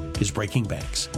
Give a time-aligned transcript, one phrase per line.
[0.21, 1.09] is Breaking Banks.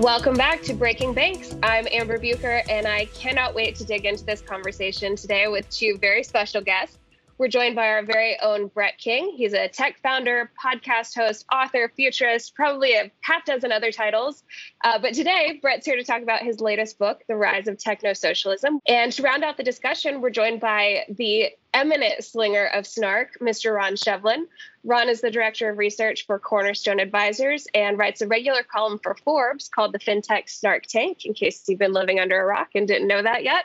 [0.00, 1.54] Welcome back to Breaking Banks.
[1.62, 5.98] I'm Amber Buker, and I cannot wait to dig into this conversation today with two
[5.98, 6.96] very special guests.
[7.36, 9.32] We're joined by our very own Brett King.
[9.36, 14.42] He's a tech founder, podcast host, author, futurist, probably a half dozen other titles.
[14.82, 18.12] Uh, but today, Brett's here to talk about his latest book, The Rise of Techno
[18.12, 18.80] Socialism.
[18.88, 23.74] And to round out the discussion, we're joined by the eminent slinger of snark, Mr.
[23.74, 24.44] Ron Shevlin.
[24.84, 29.14] Ron is the director of research for Cornerstone Advisors and writes a regular column for
[29.14, 32.88] Forbes called the FinTech Snark Tank, in case you've been living under a rock and
[32.88, 33.64] didn't know that yet.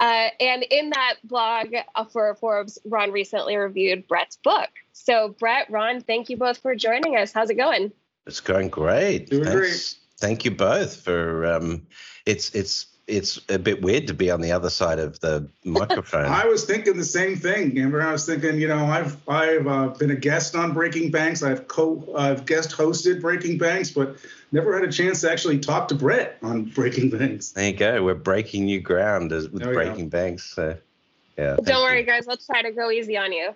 [0.00, 1.74] Uh, and in that blog
[2.12, 4.68] for Forbes, Ron recently reviewed Brett's book.
[4.92, 7.32] So, Brett, Ron, thank you both for joining us.
[7.32, 7.92] How's it going?
[8.26, 9.30] It's going great.
[9.30, 9.58] Doing Thanks.
[9.58, 9.96] great.
[10.18, 11.46] Thank you both for.
[11.46, 11.86] Um,
[12.26, 16.26] it's it's it's a bit weird to be on the other side of the microphone.
[16.26, 18.00] I was thinking the same thing, Amber.
[18.02, 21.42] I was thinking, you know, I've I've uh, been a guest on Breaking Banks.
[21.42, 24.16] I've co I've guest hosted Breaking Banks, but
[24.52, 27.50] never had a chance to actually talk to Brett on Breaking Banks.
[27.52, 28.04] there you go.
[28.04, 29.84] We're breaking new ground as, with There we go.
[29.84, 30.54] Breaking Banks.
[30.54, 30.76] So,
[31.36, 31.56] yeah.
[31.62, 32.26] Don't worry, guys.
[32.26, 33.54] Let's try to go easy on you.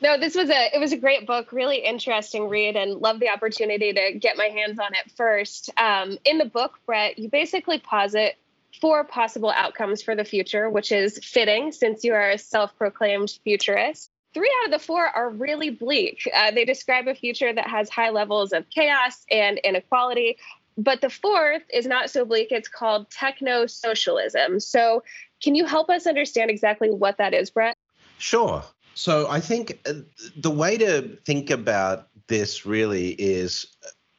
[0.00, 3.30] No, this was a it was a great book, really interesting read, and love the
[3.30, 5.70] opportunity to get my hands on it first.
[5.76, 8.36] Um, in the book, Brett, you basically posit
[8.80, 14.10] four possible outcomes for the future, which is fitting since you are a self-proclaimed futurist.
[14.34, 16.28] Three out of the four are really bleak.
[16.32, 20.38] Uh, they describe a future that has high levels of chaos and inequality.
[20.76, 22.52] But the fourth is not so bleak.
[22.52, 24.60] It's called techno socialism.
[24.60, 25.02] So,
[25.42, 27.76] can you help us understand exactly what that is, Brett?
[28.18, 28.62] Sure.
[28.98, 29.92] So I think uh,
[30.36, 33.68] the way to think about this really is,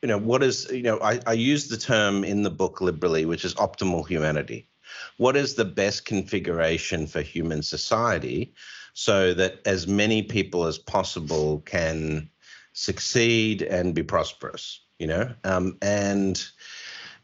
[0.01, 3.25] you know, what is, you know, I, I use the term in the book liberally,
[3.25, 4.69] which is optimal humanity.
[5.17, 8.53] What is the best configuration for human society
[8.93, 12.29] so that as many people as possible can
[12.71, 15.29] succeed and be prosperous, you know?
[15.43, 16.41] Um, and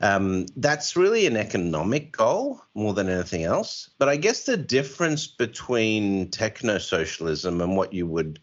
[0.01, 3.89] um, that's really an economic goal more than anything else.
[3.97, 8.39] But I guess the difference between techno socialism and what you would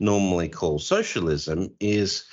[0.00, 2.24] normally call socialism is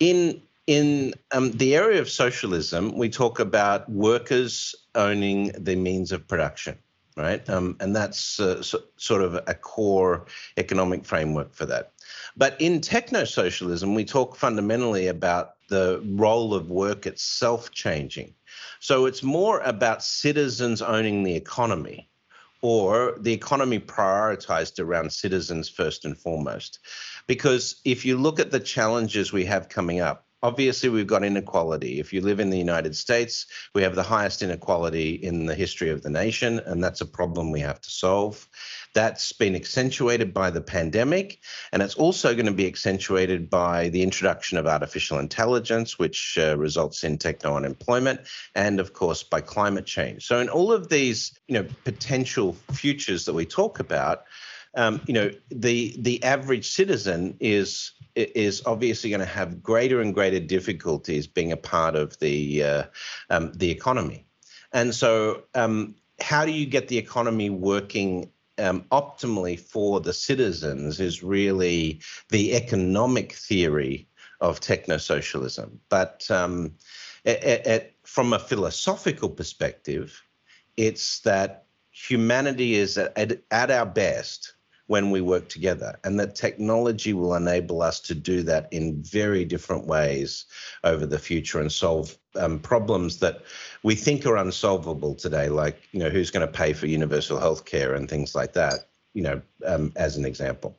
[0.00, 6.26] in in um, the area of socialism, we talk about workers owning the means of
[6.26, 6.76] production,
[7.16, 7.48] right?
[7.48, 11.92] Um, and that's uh, so, sort of a core economic framework for that.
[12.36, 18.34] But in techno socialism, we talk fundamentally about the role of work itself changing.
[18.80, 22.10] So it's more about citizens owning the economy
[22.62, 26.80] or the economy prioritized around citizens first and foremost.
[27.26, 31.98] Because if you look at the challenges we have coming up, obviously we've got inequality.
[31.98, 35.90] If you live in the United States, we have the highest inequality in the history
[35.90, 38.48] of the nation, and that's a problem we have to solve.
[38.94, 41.40] That's been accentuated by the pandemic,
[41.72, 46.56] and it's also going to be accentuated by the introduction of artificial intelligence, which uh,
[46.56, 48.20] results in techno unemployment,
[48.54, 50.26] and of course by climate change.
[50.26, 54.24] So, in all of these, you know, potential futures that we talk about,
[54.76, 60.14] um, you know, the the average citizen is is obviously going to have greater and
[60.14, 62.82] greater difficulties being a part of the uh,
[63.30, 64.26] um, the economy,
[64.72, 71.00] and so um, how do you get the economy working um, optimally for the citizens
[71.00, 72.00] is really
[72.30, 74.08] the economic theory
[74.40, 75.80] of techno socialism.
[75.88, 76.74] But um,
[78.04, 80.22] from a philosophical perspective,
[80.76, 84.52] it's that humanity is at, at our best
[84.86, 89.44] when we work together, and that technology will enable us to do that in very
[89.44, 90.44] different ways
[90.84, 93.42] over the future and solve um, problems that
[93.82, 97.64] we think are unsolvable today, like you know who's going to pay for universal health
[97.64, 98.88] care and things like that.
[99.14, 100.78] You know, um, as an example.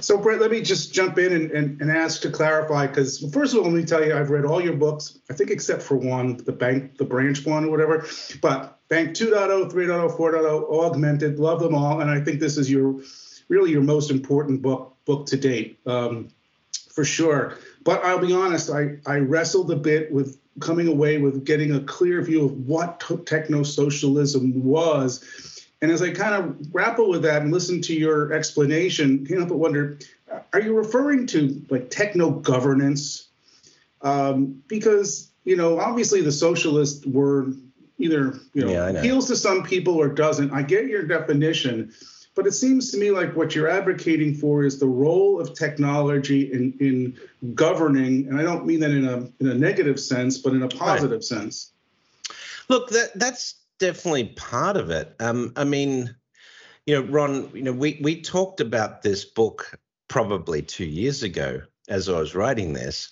[0.00, 3.54] So, Brett, let me just jump in and, and, and ask to clarify because, first
[3.54, 5.96] of all, let me tell you, I've read all your books, I think except for
[5.96, 8.06] one, the bank, the branch one or whatever.
[8.42, 12.00] But Bank 2.0, 3.0, 4.0, augmented, love them all.
[12.00, 13.00] And I think this is your
[13.48, 16.28] really your most important book book to date, um,
[16.90, 17.56] for sure.
[17.82, 21.80] But I'll be honest, I, I wrestled a bit with coming away with getting a
[21.80, 25.24] clear view of what techno socialism was
[25.80, 29.50] and as I kind of grapple with that and listen to your explanation, can't help
[29.50, 29.98] but wonder
[30.52, 33.28] are you referring to like techno governance?
[34.02, 37.54] Um, because, you know, obviously the socialist word
[37.98, 40.52] either, you know, yeah, know, appeals to some people or doesn't.
[40.52, 41.92] I get your definition,
[42.38, 46.52] but it seems to me like what you're advocating for is the role of technology
[46.52, 47.18] in, in
[47.52, 48.28] governing.
[48.28, 51.10] And I don't mean that in a, in a negative sense, but in a positive
[51.16, 51.24] right.
[51.24, 51.72] sense.
[52.68, 55.16] Look, that, that's definitely part of it.
[55.18, 56.14] Um, I mean,
[56.86, 59.76] you know, Ron, you know, we we talked about this book
[60.06, 63.10] probably two years ago as I was writing this,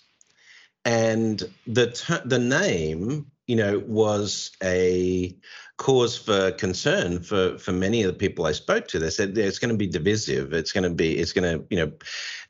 [0.85, 5.37] and the t- the name, you know, was a
[5.79, 8.99] cause for concern for for many of the people I spoke to.
[8.99, 10.53] They said it's going to be divisive.
[10.53, 11.93] It's going to be it's going to you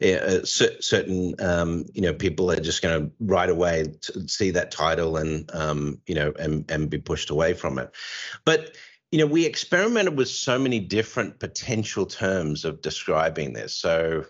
[0.01, 3.95] know uh, certain um, you know people are just going to right away
[4.27, 7.91] see that title and um, you know and and be pushed away from it.
[8.45, 8.77] But
[9.11, 13.75] you know we experimented with so many different potential terms of describing this.
[13.75, 14.25] So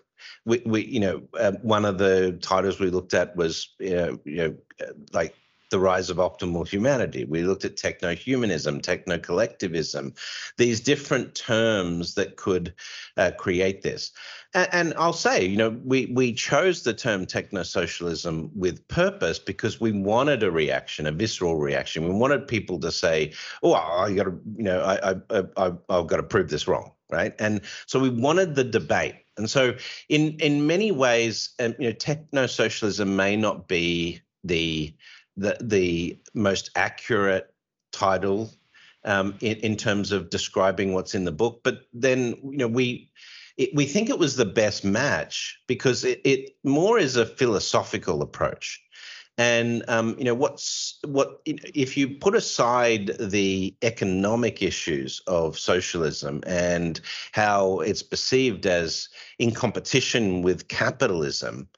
[0.46, 4.20] we, we you know uh, one of the titles we looked at was you know,
[4.24, 4.56] you know
[5.12, 5.34] like
[5.70, 7.24] the rise of optimal humanity.
[7.24, 10.14] We looked at techno humanism, techno collectivism,
[10.56, 12.74] these different terms that could
[13.16, 14.12] uh, create this.
[14.54, 19.38] And, and, I'll say, you know, we, we chose the term techno socialism with purpose
[19.38, 22.04] because we wanted a reaction, a visceral reaction.
[22.04, 23.32] We wanted people to say,
[23.62, 26.92] oh, I got to, you know, I, I, I, I've got to prove this wrong.
[27.08, 27.34] Right.
[27.38, 29.14] And so we wanted the debate.
[29.36, 29.76] And so,
[30.08, 34.94] in in many ways, um, you know, techno socialism may not be the
[35.36, 37.52] the the most accurate
[37.92, 38.50] title
[39.04, 41.60] um, in, in terms of describing what's in the book.
[41.62, 43.10] But then you know we
[43.56, 48.22] it, we think it was the best match because it, it more is a philosophical
[48.22, 48.82] approach.
[49.38, 56.42] And um, you know what's what if you put aside the economic issues of socialism
[56.46, 56.98] and
[57.32, 61.68] how it's perceived as in competition with capitalism,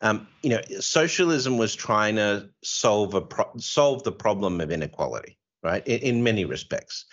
[0.00, 5.38] um, you know, socialism was trying to solve a pro- solve the problem of inequality,
[5.62, 5.86] right?
[5.86, 7.04] In, in many respects,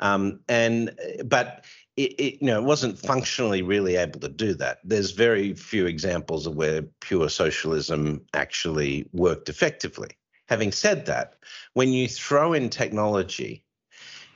[0.00, 0.90] um, and
[1.24, 1.64] but
[1.96, 4.78] it, it, you know, it wasn't functionally really able to do that.
[4.84, 10.10] There's very few examples of where pure socialism actually worked effectively.
[10.48, 11.36] Having said that,
[11.72, 13.63] when you throw in technology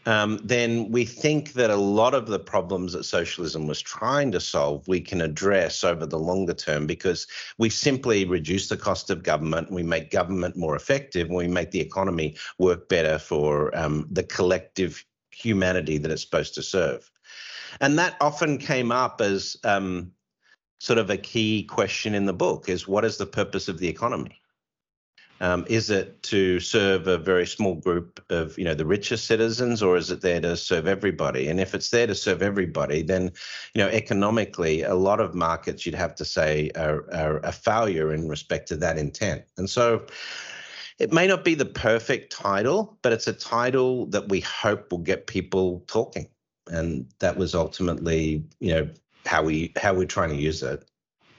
[0.08, 4.40] um, then we think that a lot of the problems that socialism was trying to
[4.40, 7.26] solve we can address over the longer term because
[7.58, 11.80] we simply reduce the cost of government, we make government more effective, we make the
[11.80, 17.10] economy work better for um, the collective humanity that it's supposed to serve.
[17.82, 20.10] And that often came up as um,
[20.80, 23.88] sort of a key question in the book is what is the purpose of the
[23.88, 24.37] economy?
[25.40, 29.82] Um, is it to serve a very small group of, you know, the richest citizens,
[29.82, 31.48] or is it there to serve everybody?
[31.48, 33.32] And if it's there to serve everybody, then,
[33.74, 38.12] you know, economically, a lot of markets you'd have to say are, are a failure
[38.12, 39.44] in respect to that intent.
[39.56, 40.06] And so,
[40.98, 44.98] it may not be the perfect title, but it's a title that we hope will
[44.98, 46.28] get people talking,
[46.66, 48.88] and that was ultimately, you know,
[49.24, 50.84] how we how we're trying to use it.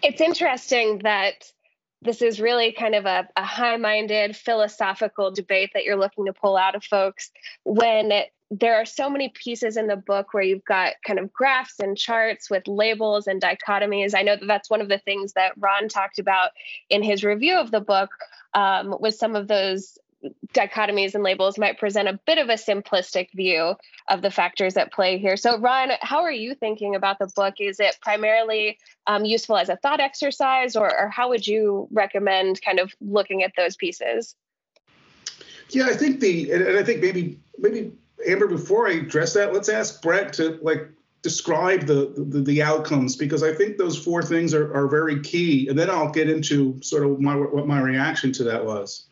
[0.01, 1.51] It's interesting that
[2.01, 6.34] this is really kind of a, a high minded philosophical debate that you're looking to
[6.34, 7.32] pull out of folks
[7.63, 11.32] when it, there are so many pieces in the book where you've got kind of
[11.32, 14.15] graphs and charts with labels and dichotomies.
[14.15, 16.50] I know that that's one of the things that Ron talked about
[16.89, 18.10] in his review of the book
[18.53, 20.00] um, with some of those
[20.54, 23.76] dichotomies and labels might present a bit of a simplistic view
[24.10, 25.38] of the factors at play here.
[25.38, 27.56] So, Ron, how are you thinking about the book?
[27.60, 32.62] Is it primarily um, useful as a thought exercise, or, or how would you recommend
[32.62, 34.36] kind of looking at those pieces?
[35.70, 37.92] Yeah, I think the, and I think maybe, maybe
[38.28, 40.90] Amber, before I address that, let's ask Brett to like
[41.22, 45.68] describe the, the, the outcomes because I think those four things are, are very key,
[45.68, 49.09] and then I'll get into sort of my what my reaction to that was.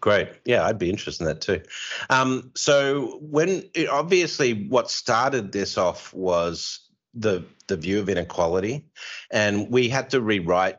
[0.00, 0.28] Great.
[0.44, 1.60] Yeah, I'd be interested in that too.
[2.08, 6.80] Um, so when it, obviously what started this off was
[7.14, 8.84] the the view of inequality,
[9.30, 10.78] and we had to rewrite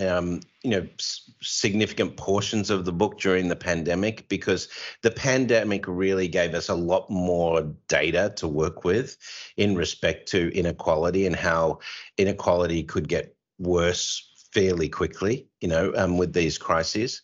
[0.00, 4.68] um, you know s- significant portions of the book during the pandemic because
[5.02, 9.18] the pandemic really gave us a lot more data to work with
[9.56, 11.78] in respect to inequality and how
[12.16, 17.20] inequality could get worse fairly quickly, you know, um, with these crises.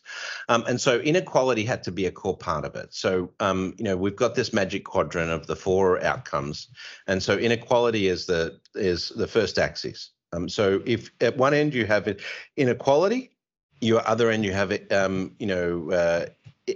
[0.51, 2.93] Um, and so inequality had to be a core part of it.
[2.93, 6.69] So, um, you know, we've got this magic quadrant of the four outcomes.
[7.07, 10.11] And so inequality is the is the first axis.
[10.35, 12.07] Um, so if at one end you have
[12.59, 13.31] inequality,
[13.81, 16.27] your other end you have, um, you know, uh,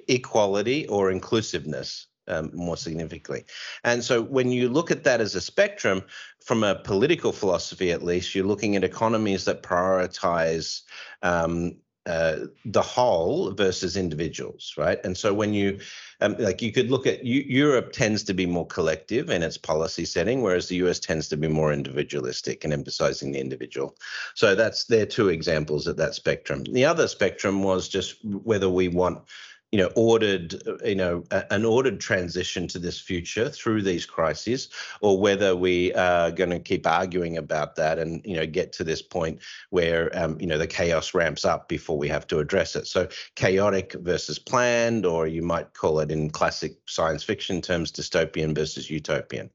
[0.08, 3.44] equality or inclusiveness um, more significantly.
[3.84, 6.02] And so when you look at that as a spectrum,
[6.44, 10.82] from a political philosophy at least, you're looking at economies that prioritize
[11.22, 15.00] um, uh, the whole versus individuals, right?
[15.02, 15.80] And so when you
[16.20, 20.04] um, like, you could look at Europe tends to be more collective in its policy
[20.04, 23.96] setting, whereas the US tends to be more individualistic and emphasizing the individual.
[24.34, 26.62] So that's there two examples of that spectrum.
[26.62, 29.24] The other spectrum was just whether we want
[29.72, 30.54] you know ordered
[30.84, 34.68] you know an ordered transition to this future through these crises
[35.00, 38.84] or whether we are going to keep arguing about that and you know get to
[38.84, 42.76] this point where um, you know the chaos ramps up before we have to address
[42.76, 42.86] it.
[42.86, 48.54] So chaotic versus planned or you might call it in classic science fiction terms dystopian
[48.54, 49.50] versus utopian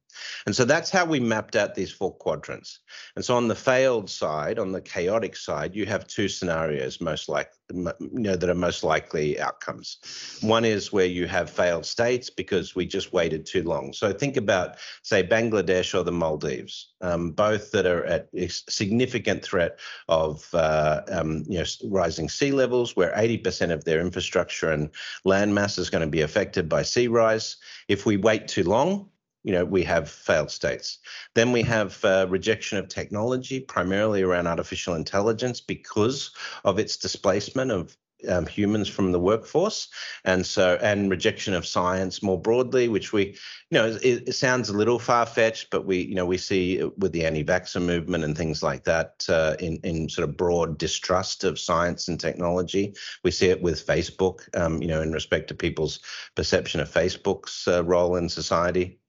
[0.45, 2.79] and so that's how we mapped out these four quadrants.
[3.15, 7.29] And so on the failed side, on the chaotic side, you have two scenarios most
[7.29, 10.39] like you know that are most likely outcomes.
[10.41, 13.93] One is where you have failed states because we just waited too long.
[13.93, 19.79] So think about say Bangladesh or the Maldives, um, both that are at significant threat
[20.07, 24.89] of uh, um, you know rising sea levels, where 80% of their infrastructure and
[25.25, 27.57] landmass is going to be affected by sea rise.
[27.87, 29.09] If we wait too long,
[29.43, 30.99] you know, we have failed states.
[31.35, 36.31] Then we have uh, rejection of technology, primarily around artificial intelligence, because
[36.63, 37.97] of its displacement of
[38.29, 39.89] um, humans from the workforce,
[40.25, 43.35] and so and rejection of science more broadly, which we,
[43.71, 46.83] you know, it, it sounds a little far fetched, but we, you know, we see
[46.97, 51.43] with the anti-vaxxer movement and things like that uh, in in sort of broad distrust
[51.43, 52.93] of science and technology.
[53.23, 55.99] We see it with Facebook, um, you know, in respect to people's
[56.35, 59.00] perception of Facebook's uh, role in society.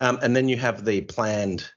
[0.00, 1.70] Um, and then you have the planned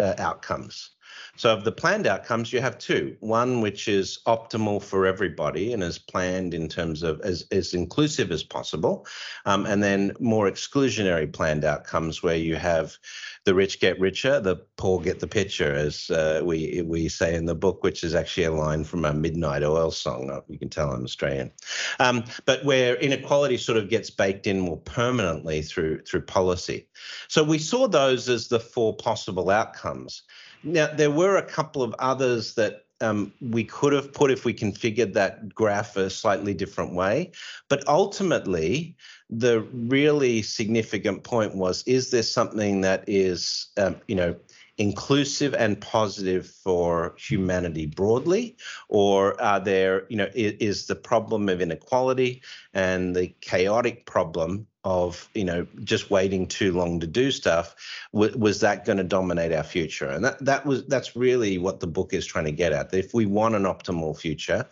[0.00, 0.90] uh, outcomes.
[1.38, 3.16] So, of the planned outcomes, you have two.
[3.20, 8.32] One which is optimal for everybody and is planned in terms of as, as inclusive
[8.32, 9.06] as possible.
[9.46, 12.98] Um, and then more exclusionary planned outcomes where you have
[13.44, 17.46] the rich get richer, the poor get the picture, as uh, we we say in
[17.46, 20.42] the book, which is actually a line from a Midnight Oil song.
[20.48, 21.52] You can tell I'm Australian,
[22.00, 26.88] um, but where inequality sort of gets baked in more permanently through through policy.
[27.28, 30.24] So we saw those as the four possible outcomes.
[30.62, 34.52] Now, there were a couple of others that um, we could have put if we
[34.52, 37.32] configured that graph a slightly different way.
[37.68, 38.96] But ultimately,
[39.30, 44.34] the really significant point was is there something that is, um, you know,
[44.78, 48.56] inclusive and positive for humanity broadly
[48.88, 52.40] or are there you know is, is, the problem of inequality
[52.74, 57.74] and the chaotic problem of you know just waiting too long to do stuff
[58.14, 60.08] w- was that going to dominate our future?
[60.08, 62.94] And that that was that's really what the book is trying to get at.
[62.94, 64.66] If we want an optimal future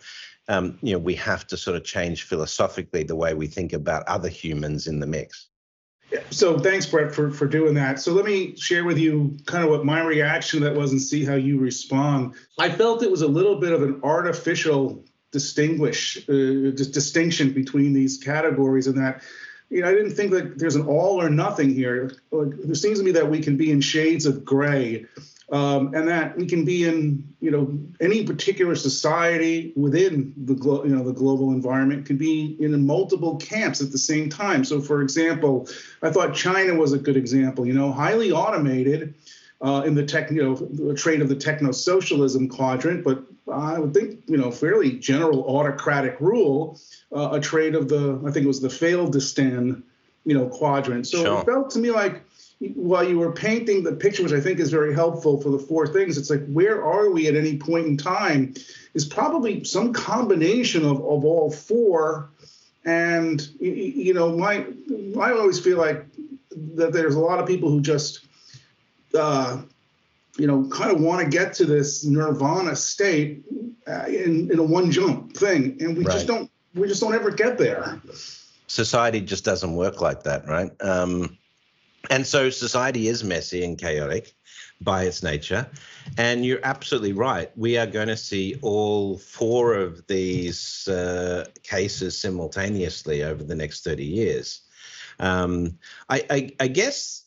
[0.47, 4.07] um, you know we have to sort of change philosophically the way we think about
[4.07, 5.47] other humans in the mix.
[6.11, 7.99] Yeah, so thanks brett for, for doing that.
[7.99, 11.25] So let me share with you kind of what my reaction that was and see
[11.25, 12.35] how you respond.
[12.57, 18.17] I felt it was a little bit of an artificial distinguish uh, distinction between these
[18.17, 19.21] categories and that
[19.69, 22.11] you know, I didn't think that there's an all or nothing here.
[22.31, 25.05] Like, there seems to me that we can be in shades of gray,
[25.51, 30.83] um, and that we can be in, you know, any particular society within the glo-
[30.83, 34.63] you know the global environment can be in multiple camps at the same time.
[34.63, 35.67] So, for example,
[36.01, 37.65] I thought China was a good example.
[37.65, 39.15] You know, highly automated.
[39.59, 43.91] Uh, in the tech, you know, trait of the techno socialism quadrant, but I would
[43.91, 46.79] think, you know, fairly general autocratic rule,
[47.11, 49.81] uh, a trade of the, I think it was the Failedistan,
[50.25, 51.07] you know, quadrant.
[51.07, 51.39] So sure.
[51.39, 52.21] it felt to me like
[52.75, 55.87] while you were painting the picture, which I think is very helpful for the four
[55.87, 58.53] things, it's like where are we at any point in time
[58.93, 62.29] is probably some combination of, of all four.
[62.85, 64.67] And, you know, my,
[65.19, 66.05] I always feel like
[66.75, 68.26] that there's a lot of people who just,
[69.17, 69.61] uh,
[70.37, 73.43] you know, kind of want to get to this nirvana state
[73.87, 76.13] uh, in, in a one jump thing, and we right.
[76.13, 78.01] just don't we just don't ever get there.
[78.67, 80.71] Society just doesn't work like that, right?
[80.81, 81.37] Um,
[82.09, 84.33] And so society is messy and chaotic
[84.81, 85.69] by its nature.
[86.17, 87.51] And you're absolutely right.
[87.57, 93.83] We are going to see all four of these uh, cases simultaneously over the next
[93.83, 94.61] 30 years.
[95.19, 95.77] Um,
[96.09, 97.23] I, I, I guess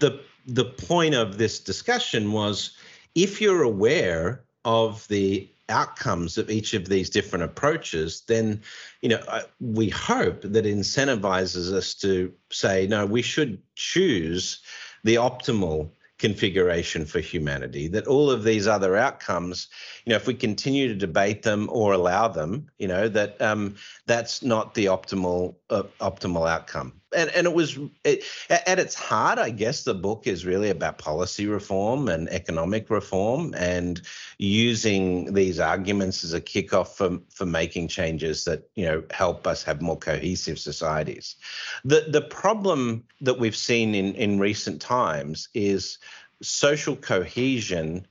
[0.00, 2.76] the the point of this discussion was
[3.14, 8.60] if you're aware of the outcomes of each of these different approaches, then
[9.02, 9.20] you know
[9.60, 14.60] we hope that incentivizes us to say no, we should choose
[15.04, 19.68] the optimal configuration for humanity that all of these other outcomes
[20.04, 23.74] you know if we continue to debate them or allow them you know that um,
[24.06, 29.38] that's not the optimal uh, optimal outcome and and it was it, at its heart
[29.38, 34.02] i guess the book is really about policy reform and economic reform and
[34.38, 39.62] using these arguments as a kickoff for for making changes that you know help us
[39.62, 41.36] have more cohesive societies.
[41.84, 45.98] The the problem that we've seen in in recent times is
[46.42, 48.06] social cohesion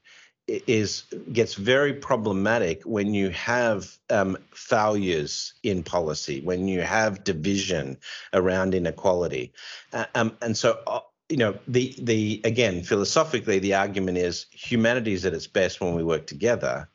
[0.47, 7.97] is gets very problematic when you have um, failures in policy, when you have division
[8.33, 9.53] around inequality,
[9.93, 10.79] uh, um, and so.
[10.87, 15.81] Uh, you know the the again philosophically the argument is humanity is at its best
[15.81, 16.87] when we work together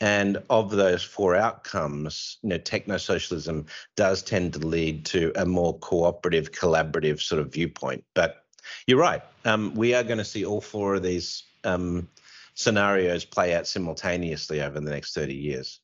[0.00, 5.46] and of those four outcomes, you know, techno socialism does tend to lead to a
[5.46, 8.04] more cooperative, collaborative sort of viewpoint.
[8.14, 8.44] But
[8.86, 9.22] you're right.
[9.44, 12.08] Um, we are going to see all four of these um,
[12.56, 15.80] scenarios play out simultaneously over the next 30 years.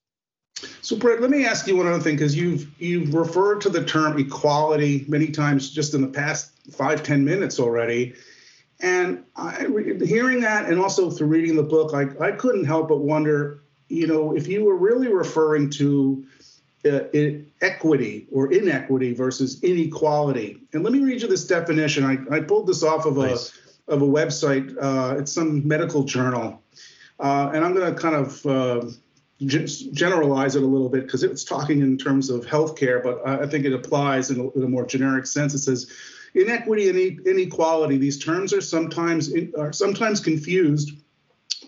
[0.81, 3.85] So, Brett, let me ask you one other thing because you've you've referred to the
[3.85, 8.15] term equality many times just in the past five ten minutes already,
[8.79, 9.67] and I,
[10.05, 14.07] hearing that and also through reading the book, I I couldn't help but wonder, you
[14.07, 16.25] know, if you were really referring to
[16.85, 17.01] uh,
[17.61, 20.61] equity or inequity versus inequality.
[20.73, 22.05] And let me read you this definition.
[22.05, 23.57] I, I pulled this off of nice.
[23.89, 24.75] Of a website.
[24.81, 26.63] Uh, it's some medical journal,
[27.21, 28.87] uh, and I'm going to kind of uh,
[29.45, 33.65] generalize it a little bit because it's talking in terms of healthcare, but I think
[33.65, 35.55] it applies in a, in a more generic sense.
[35.55, 35.91] It says
[36.35, 37.97] inequity and inequality.
[37.99, 40.93] These terms are sometimes are sometimes confused,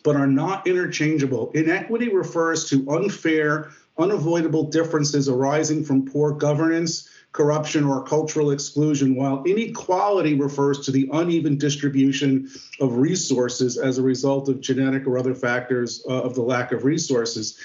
[0.03, 1.51] but are not interchangeable.
[1.53, 9.43] Inequity refers to unfair unavoidable differences arising from poor governance, corruption, or cultural exclusion, while
[9.45, 12.49] inequality refers to the uneven distribution
[12.81, 16.85] of resources as a result of genetic or other factors uh, of the lack of
[16.85, 17.59] resources.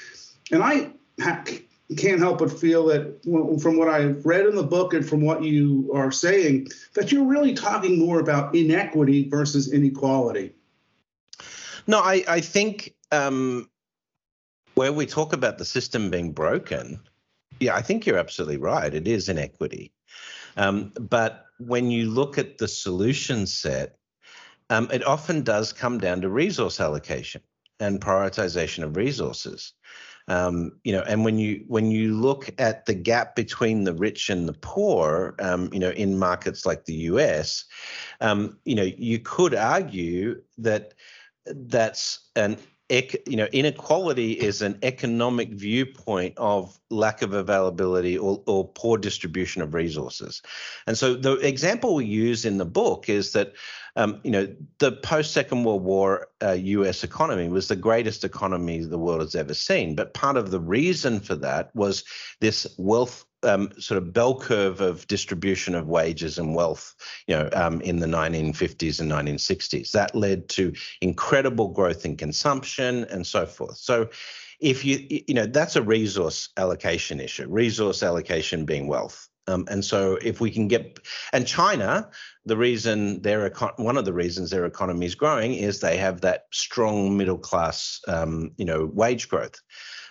[0.51, 1.43] And I ha-
[1.95, 3.21] can't help but feel that
[3.61, 7.25] from what I've read in the book and from what you are saying, that you're
[7.25, 10.55] really talking more about inequity versus inequality.
[11.85, 13.69] No, I, I think um,
[14.73, 16.99] where we talk about the system being broken,
[17.59, 18.93] yeah, I think you're absolutely right.
[18.93, 19.93] It is inequity.
[20.57, 23.97] Um, but when you look at the solution set,
[24.69, 27.41] um, it often does come down to resource allocation
[27.79, 29.73] and prioritization of resources.
[30.27, 34.29] Um, you know, and when you when you look at the gap between the rich
[34.29, 37.65] and the poor, um, you know, in markets like the U.S.,
[38.21, 40.93] um, you know, you could argue that
[41.47, 42.57] that's an
[42.89, 49.61] you know, inequality is an economic viewpoint of lack of availability or, or poor distribution
[49.61, 50.41] of resources.
[50.87, 53.53] And so the example we use in the book is that,
[53.95, 54.47] um, you know,
[54.79, 59.35] the post Second World War uh, US economy was the greatest economy the world has
[59.35, 59.95] ever seen.
[59.95, 62.03] But part of the reason for that was
[62.39, 66.95] this wealth um, sort of bell curve of distribution of wages and wealth,
[67.27, 69.91] you know, um, in the 1950s and 1960s.
[69.91, 73.77] That led to incredible growth in consumption and so forth.
[73.77, 74.09] So,
[74.59, 77.47] if you, you know, that's a resource allocation issue.
[77.47, 79.29] Resource allocation being wealth.
[79.47, 80.99] Um, and so, if we can get,
[81.31, 82.09] and China,
[82.45, 86.45] the reason their one of the reasons their economy is growing is they have that
[86.51, 89.61] strong middle class, um, you know, wage growth.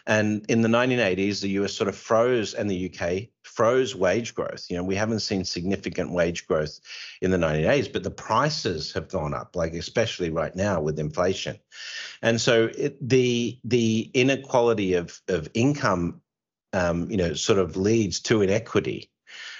[0.08, 4.64] And in the 1980s, the US sort of froze, and the UK froze wage growth.
[4.70, 6.80] You know, we haven't seen significant wage growth
[7.20, 11.58] in the 1980s, but the prices have gone up, like especially right now with inflation.
[12.22, 16.22] And so it, the the inequality of of income,
[16.72, 19.10] um, you know, sort of leads to inequity.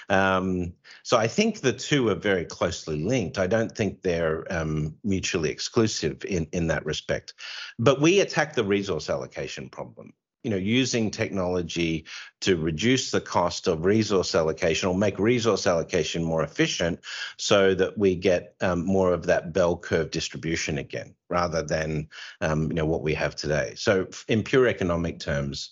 [0.09, 3.37] Um, so I think the two are very closely linked.
[3.37, 7.35] I don't think they're um, mutually exclusive in, in that respect.
[7.77, 12.05] But we attack the resource allocation problem you know using technology
[12.41, 16.99] to reduce the cost of resource allocation or make resource allocation more efficient
[17.37, 22.07] so that we get um, more of that bell curve distribution again rather than
[22.41, 25.71] um, you know what we have today so in pure economic terms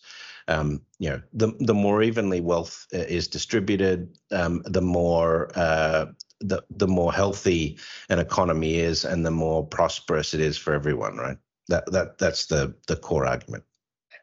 [0.49, 6.05] um, you know the the more evenly wealth uh, is distributed um, the more uh,
[6.39, 7.77] the the more healthy
[8.09, 11.37] an economy is and the more prosperous it is for everyone, right?
[11.67, 13.63] That that that's the the core argument.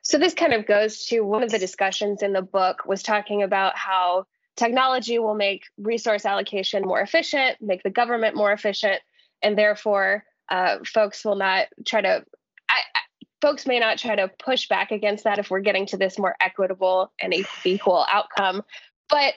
[0.04, 3.42] So this kind of goes to one of the discussions in the book was talking
[3.42, 9.00] about how technology will make resource allocation more efficient, make the government more efficient,
[9.42, 12.24] and therefore uh, folks will not try to.
[12.68, 13.00] I, I,
[13.40, 16.36] folks may not try to push back against that if we're getting to this more
[16.38, 18.62] equitable and equal outcome.
[19.08, 19.34] But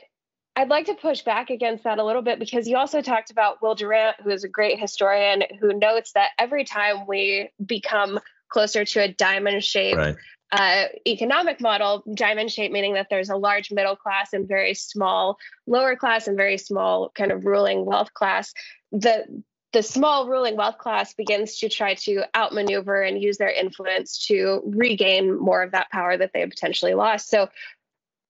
[0.58, 3.62] I'd like to push back against that a little bit because you also talked about
[3.62, 8.84] Will Durant, who is a great historian, who notes that every time we become closer
[8.84, 10.16] to a diamond shape right.
[10.52, 15.38] Uh, economic model, diamond shape meaning that there's a large middle class and very small
[15.66, 18.54] lower class and very small kind of ruling wealth class.
[18.92, 19.26] The
[19.74, 24.62] the small ruling wealth class begins to try to outmaneuver and use their influence to
[24.66, 27.30] regain more of that power that they potentially lost.
[27.30, 27.50] So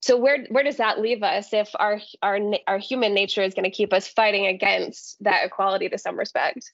[0.02, 3.64] so where where does that leave us if our our our human nature is going
[3.66, 6.72] to keep us fighting against that equality to some respect?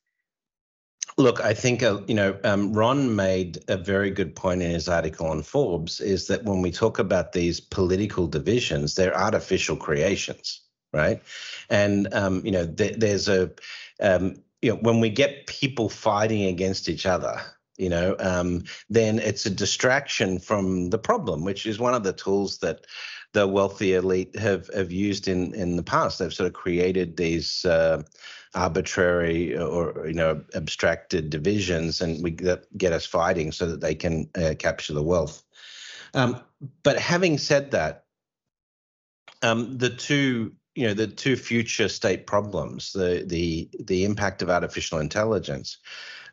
[1.18, 4.88] Look, I think uh, you know um, Ron made a very good point in his
[4.88, 6.00] article on Forbes.
[6.00, 10.62] Is that when we talk about these political divisions, they're artificial creations,
[10.92, 11.22] right?
[11.70, 13.52] And um, you know, th- there's a
[14.02, 17.40] um, you know when we get people fighting against each other,
[17.78, 22.14] you know, um, then it's a distraction from the problem, which is one of the
[22.14, 22.86] tools that
[23.34, 26.20] the wealthy elite have have used in in the past.
[26.20, 28.04] They've sort of created these uh,
[28.56, 33.96] arbitrary or you know abstracted divisions, and we that get us fighting so that they
[33.96, 35.44] can uh, capture the wealth.
[36.14, 36.40] Um,
[36.84, 38.06] but having said that,
[39.42, 44.50] um, the two you know the two future state problems the the the impact of
[44.50, 45.78] artificial intelligence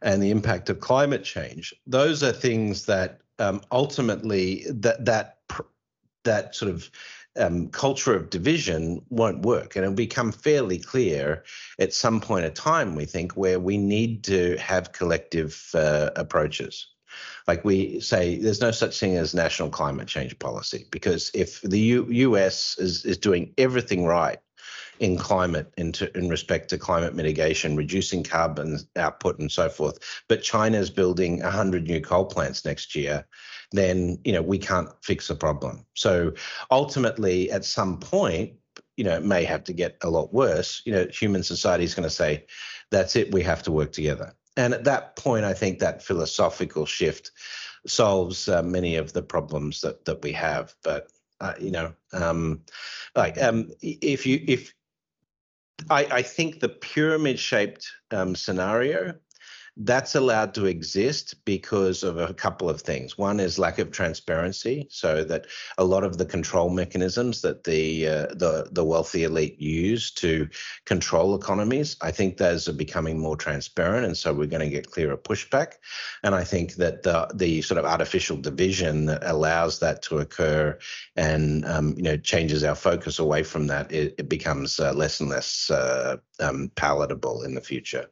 [0.02, 5.39] and the impact of climate change those are things that um, ultimately that that
[6.24, 6.90] that sort of
[7.36, 9.76] um, culture of division won't work.
[9.76, 11.44] And it'll become fairly clear
[11.78, 16.88] at some point of time, we think, where we need to have collective uh, approaches.
[17.48, 21.78] Like we say, there's no such thing as national climate change policy because if the
[21.78, 24.38] U- US is, is doing everything right
[25.00, 29.98] in climate in, to, in respect to climate mitigation, reducing carbon output and so forth.
[30.28, 33.26] But China's building 100 new coal plants next year
[33.72, 35.84] then you know we can't fix the problem.
[35.94, 36.32] So
[36.70, 38.52] ultimately, at some point,
[38.96, 40.82] you know, it may have to get a lot worse.
[40.84, 42.46] You know, human society is going to say,
[42.90, 43.32] "That's it.
[43.32, 47.30] We have to work together." And at that point, I think that philosophical shift
[47.86, 50.74] solves uh, many of the problems that that we have.
[50.82, 51.08] But
[51.40, 52.62] uh, you know, um,
[53.14, 54.74] like um, if you if
[55.88, 59.14] I, I think the pyramid shaped um, scenario
[59.76, 63.16] that's allowed to exist because of a couple of things.
[63.16, 65.46] One is lack of transparency, so that
[65.78, 70.48] a lot of the control mechanisms that the uh, the the wealthy elite use to
[70.84, 74.90] control economies, I think those are becoming more transparent, and so we're going to get
[74.90, 75.74] clearer pushback.
[76.22, 80.78] And I think that the the sort of artificial division that allows that to occur
[81.16, 85.20] and um, you know changes our focus away from that, it, it becomes uh, less
[85.20, 88.06] and less uh, um, palatable in the future.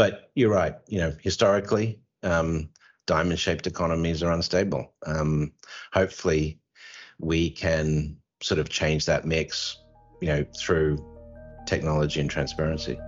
[0.00, 0.76] But you're right.
[0.88, 2.70] You know, historically, um,
[3.04, 4.94] diamond-shaped economies are unstable.
[5.04, 5.52] Um,
[5.92, 6.58] hopefully,
[7.18, 9.76] we can sort of change that mix.
[10.22, 11.04] You know, through
[11.66, 12.98] technology and transparency.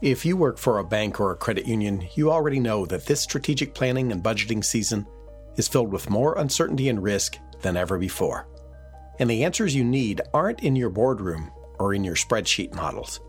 [0.00, 3.20] If you work for a bank or a credit union, you already know that this
[3.20, 5.06] strategic planning and budgeting season
[5.56, 8.48] is filled with more uncertainty and risk than ever before.
[9.18, 13.20] And the answers you need aren't in your boardroom or in your spreadsheet models.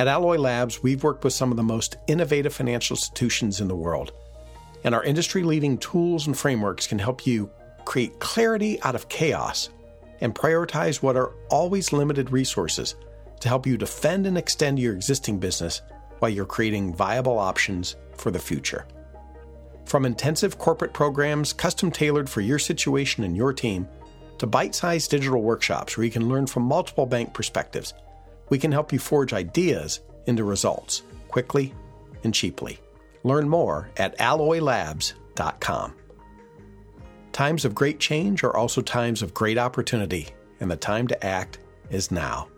[0.00, 3.76] At Alloy Labs, we've worked with some of the most innovative financial institutions in the
[3.76, 4.12] world,
[4.82, 7.50] and our industry leading tools and frameworks can help you
[7.84, 9.68] create clarity out of chaos
[10.22, 12.94] and prioritize what are always limited resources
[13.40, 15.82] to help you defend and extend your existing business
[16.20, 18.86] while you're creating viable options for the future.
[19.84, 23.86] From intensive corporate programs custom tailored for your situation and your team,
[24.38, 27.92] to bite sized digital workshops where you can learn from multiple bank perspectives
[28.50, 31.72] we can help you forge ideas into results quickly
[32.24, 32.78] and cheaply.
[33.22, 35.94] Learn more at alloylabs.com.
[37.32, 41.58] Times of great change are also times of great opportunity, and the time to act
[41.90, 42.48] is now.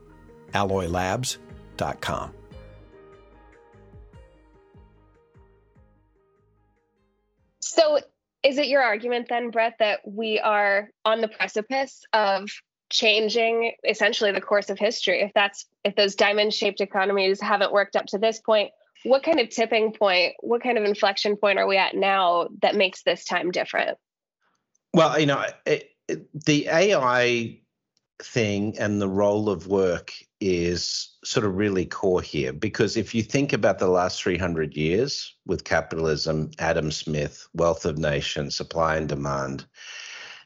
[0.54, 2.32] alloylabs.com.
[7.60, 8.00] So,
[8.42, 12.50] is it your argument then, Brett, that we are on the precipice of
[12.92, 15.22] changing essentially the course of history.
[15.22, 18.70] If that's if those diamond shaped economies haven't worked up to this point
[19.04, 22.76] what kind of tipping point what kind of inflection point are we at now that
[22.76, 23.98] makes this time different?
[24.94, 27.58] Well you know it, it, the ai
[28.22, 33.22] thing and the role of work is sort of really core here because if you
[33.22, 39.08] think about the last 300 years with capitalism, Adam Smith, wealth of nations, supply and
[39.08, 39.64] demand,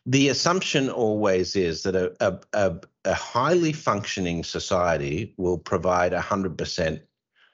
[0.06, 7.00] the assumption always is that a, a, a, a highly functioning society will provide 100%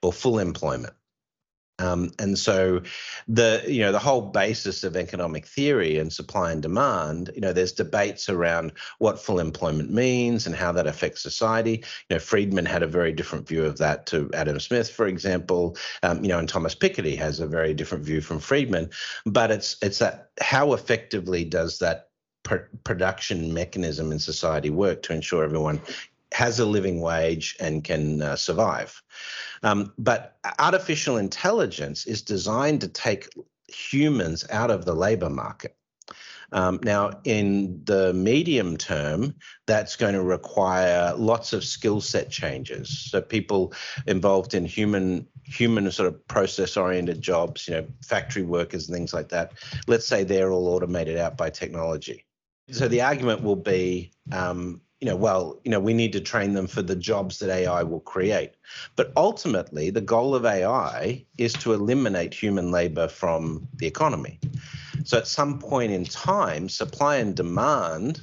[0.03, 0.93] or full employment.
[1.79, 2.83] Um, and so
[3.27, 7.53] the you know the whole basis of economic theory and supply and demand, you know,
[7.53, 11.83] there's debates around what full employment means and how that affects society.
[12.09, 15.77] You know, Friedman had a very different view of that to Adam Smith, for example.
[16.03, 18.91] Um, you know, and Thomas Piketty has a very different view from Friedman.
[19.25, 22.11] But it's it's that how effectively does that
[22.43, 25.81] pr- production mechanism in society work to ensure everyone
[26.33, 29.03] has a living wage and can uh, survive.
[29.63, 33.29] Um, but artificial intelligence is designed to take
[33.69, 35.77] humans out of the labor market.
[36.53, 39.35] Um, now, in the medium term,
[39.67, 42.91] that's going to require lots of skill set changes.
[43.11, 43.73] So, people
[44.07, 49.15] involved in human human sort of process oriented jobs, you know, factory workers and things
[49.15, 49.53] like that.
[49.87, 52.27] Let's say they're all automated out by technology.
[52.73, 56.55] So the argument will be, um, you know, well, you know, we need to train
[56.55, 58.53] them for the jobs that AI will create.
[58.97, 64.41] But ultimately, the goal of AI is to eliminate human labor from the economy.
[65.05, 68.23] So at some point in time, supply and demand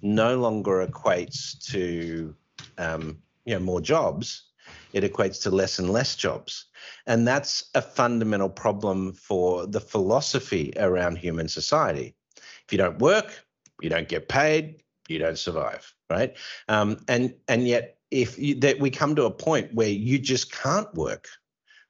[0.00, 2.36] no longer equates to,
[2.78, 4.44] um, you know, more jobs.
[4.92, 6.66] It equates to less and less jobs.
[7.06, 12.14] And that's a fundamental problem for the philosophy around human society.
[12.36, 13.44] If you don't work,
[13.80, 16.36] you don't get paid, you don't survive, right?
[16.68, 20.52] Um, and and yet, if you, that we come to a point where you just
[20.52, 21.28] can't work,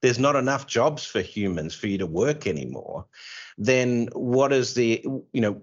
[0.03, 3.07] there's not enough jobs for humans for you to work anymore.
[3.57, 5.61] Then what is the you know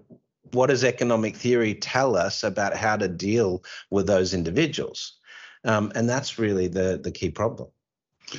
[0.52, 5.18] what does economic theory tell us about how to deal with those individuals?
[5.64, 7.70] Um, and that's really the the key problem.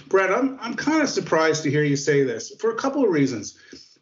[0.08, 3.10] Brett, I'm I'm kind of surprised to hear you say this for a couple of
[3.10, 3.58] reasons.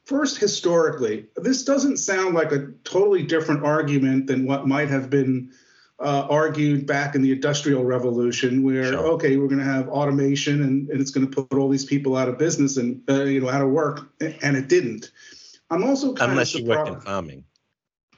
[0.05, 5.51] First, historically, this doesn't sound like a totally different argument than what might have been
[5.99, 9.07] uh, argued back in the Industrial Revolution, where sure.
[9.13, 12.15] okay, we're going to have automation and, and it's going to put all these people
[12.15, 15.11] out of business and uh, you know out of work, and it didn't.
[15.71, 17.43] I'm also kind unless of you worked in farming.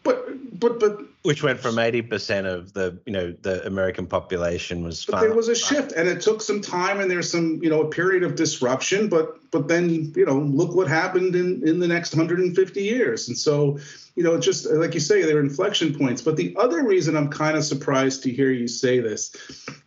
[0.04, 5.06] But but but which went from 80% of the you know the American population was
[5.06, 7.82] but there was a shift and it took some time and there's some you know
[7.82, 11.88] a period of disruption but but then you know look what happened in in the
[11.88, 13.28] next 150 years.
[13.28, 13.80] And so
[14.16, 16.22] you know just like you say there are inflection points.
[16.22, 19.36] But the other reason I'm kind of surprised to hear you say this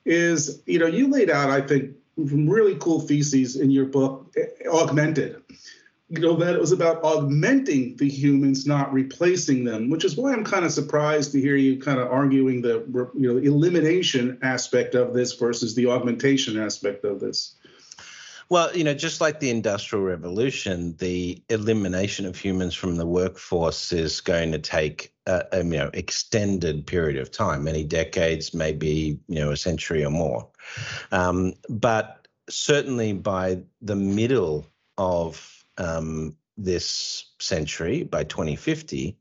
[0.04, 4.34] is you know you laid out I think really cool theses in your book
[4.70, 5.42] augmented
[6.10, 10.32] you know that it was about augmenting the humans not replacing them which is why
[10.32, 12.84] i'm kind of surprised to hear you kind of arguing the
[13.16, 17.54] you know elimination aspect of this versus the augmentation aspect of this.
[18.48, 23.92] Well you know just like the industrial revolution the elimination of humans from the workforce
[23.92, 29.20] is going to take a, a you know extended period of time many decades maybe
[29.28, 30.48] you know a century or more.
[31.12, 34.66] Um, but certainly by the middle
[34.98, 39.18] of um, this century by 2050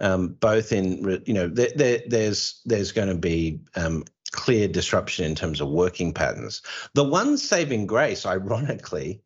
[0.00, 5.24] um, both in you know there, there, there's there's going to be um, clear disruption
[5.24, 6.60] in terms of working patterns.
[6.92, 9.22] The one saving grace ironically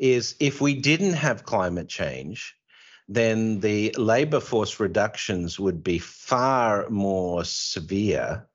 [0.00, 2.56] is if we didn't have climate change
[3.08, 8.46] then the labor force reductions would be far more severe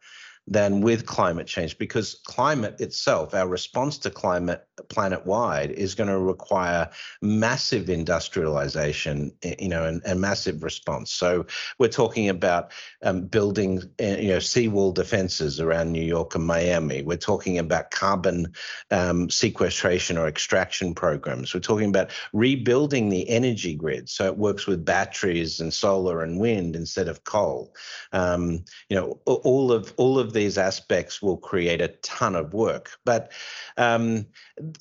[0.47, 6.10] than with climate change because climate itself, our response to climate planet wide, is going
[6.10, 6.89] to require
[7.21, 11.12] massive industrialization, you know, and, and massive response.
[11.12, 11.45] So
[11.79, 12.71] we're talking about
[13.03, 17.03] um, building, uh, you know, seawall defenses around New York and Miami.
[17.03, 18.53] We're talking about carbon
[18.91, 21.53] um, sequestration or extraction programs.
[21.53, 26.39] We're talking about rebuilding the energy grid so it works with batteries and solar and
[26.39, 27.73] wind instead of coal.
[28.12, 32.91] Um, you know, all of all of these aspects will create a ton of work.
[33.06, 33.32] But
[33.78, 34.26] um,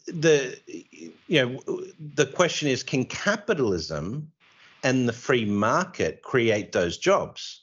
[0.07, 0.59] the
[1.29, 1.83] you know
[2.15, 4.31] the question is, can capitalism
[4.83, 7.62] and the free market create those jobs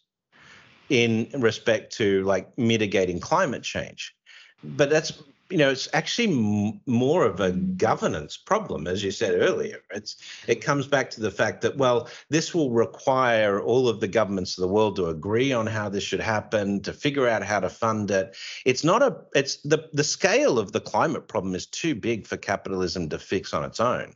[0.90, 4.16] in respect to like mitigating climate change?
[4.64, 5.14] But that's
[5.50, 9.80] you know, it's actually m- more of a governance problem, as you said earlier.
[9.92, 14.08] It's it comes back to the fact that well, this will require all of the
[14.08, 17.60] governments of the world to agree on how this should happen, to figure out how
[17.60, 18.36] to fund it.
[18.66, 22.38] It's not a it's the the scale of the climate problem is too big for
[22.38, 24.14] capitalism to fix on its own.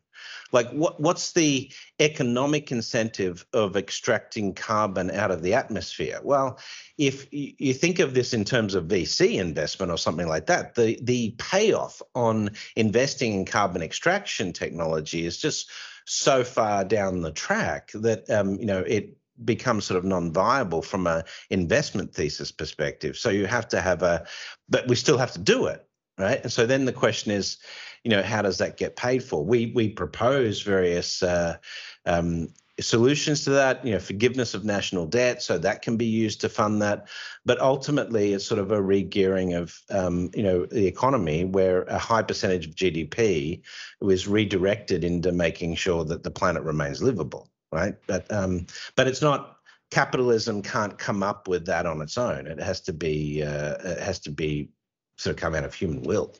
[0.52, 6.20] Like, what what's the economic incentive of extracting carbon out of the atmosphere?
[6.24, 6.60] Well,
[6.98, 11.00] if you think of this in terms of VC investment or something like that, the
[11.02, 15.72] the payoff on investing in carbon extraction technology is just
[16.06, 21.08] so far down the track that um, you know it becomes sort of non-viable from
[21.08, 23.18] a investment thesis perspective.
[23.18, 24.26] So you have to have a,
[24.70, 25.86] but we still have to do it,
[26.18, 26.42] right?
[26.42, 27.58] And so then the question is,
[28.04, 29.44] you know, how does that get paid for?
[29.44, 31.58] We we propose various uh,
[32.06, 33.86] um, solutions to that.
[33.86, 37.08] You know, forgiveness of national debt, so that can be used to fund that.
[37.46, 41.98] But ultimately, it's sort of a regearing of um, you know the economy, where a
[41.98, 43.62] high percentage of GDP
[44.02, 47.96] was redirected into making sure that the planet remains livable, right?
[48.08, 49.58] But um, but it's not
[49.92, 52.48] capitalism can't come up with that on its own.
[52.48, 54.72] It has to be uh, it has to be
[55.18, 56.36] sort of come out of human will.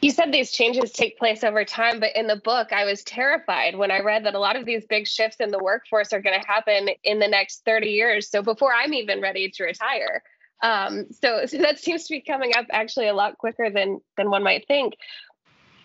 [0.00, 3.76] You said these changes take place over time, but in the book, I was terrified
[3.76, 6.40] when I read that a lot of these big shifts in the workforce are going
[6.40, 8.30] to happen in the next 30 years.
[8.30, 10.22] So before I'm even ready to retire.
[10.62, 14.30] Um, so, so that seems to be coming up actually a lot quicker than than
[14.30, 14.94] one might think.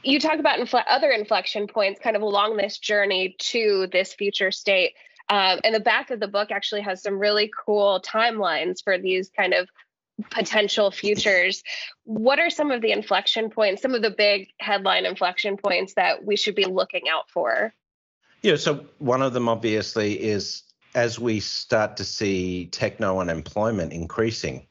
[0.03, 4.51] You talk about infl- other inflection points kind of along this journey to this future
[4.51, 4.93] state.
[5.29, 9.29] Um, and the back of the book actually has some really cool timelines for these
[9.35, 9.67] kind of
[10.31, 11.63] potential futures.
[12.03, 16.23] What are some of the inflection points, some of the big headline inflection points that
[16.23, 17.73] we should be looking out for?
[18.41, 24.65] Yeah, so one of them obviously is as we start to see techno unemployment increasing,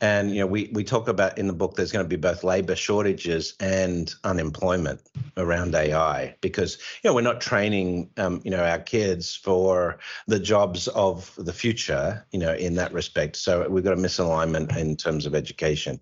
[0.00, 2.42] and you know, we we talk about in the book there's going to be both
[2.42, 5.00] labor shortages and unemployment
[5.36, 10.38] around AI because you know we're not training um, you know our kids for the
[10.38, 13.36] jobs of the future you know in that respect.
[13.36, 16.00] So we've got a misalignment in terms of education,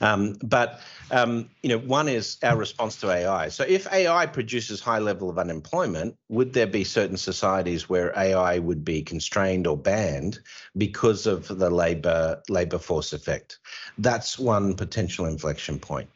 [0.00, 3.48] um, but um, you know, one is our response to AI.
[3.48, 8.58] So if AI produces high level of unemployment, would there be certain societies where AI
[8.58, 10.40] would be constrained or banned
[10.76, 13.58] because of the labor labor force effect?
[13.98, 16.08] That's one potential inflection point.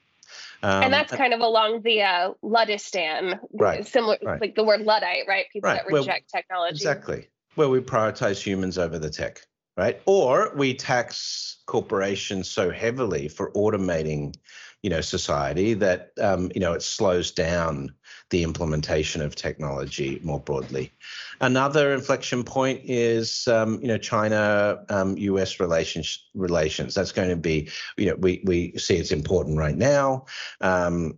[0.62, 4.40] Um, and that's kind of along the uh, Luddistan, right, similar right.
[4.40, 5.44] like the word Luddite, right?
[5.52, 5.82] People right.
[5.86, 6.76] that reject well, technology.
[6.76, 7.28] Exactly.
[7.54, 9.42] Where we prioritize humans over the tech,
[9.76, 10.00] right?
[10.06, 14.34] Or we tax corporations so heavily for automating
[14.84, 17.94] you know society that um, you know it slows down
[18.28, 20.92] the implementation of technology more broadly.
[21.40, 25.58] Another inflection point is um, you know China um, U.S.
[25.58, 26.94] relations relations.
[26.94, 30.26] That's going to be you know we we see it's important right now.
[30.60, 31.16] Um,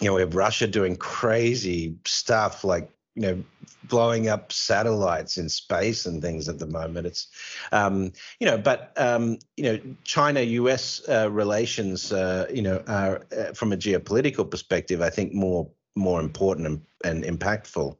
[0.00, 3.44] you know we have Russia doing crazy stuff like you know
[3.84, 7.06] blowing up satellites in space and things at the moment.
[7.06, 7.28] It's
[7.72, 13.26] um, you know but um, you know china us uh, relations uh, you know are
[13.36, 17.96] uh, from a geopolitical perspective i think more more important and, and impactful.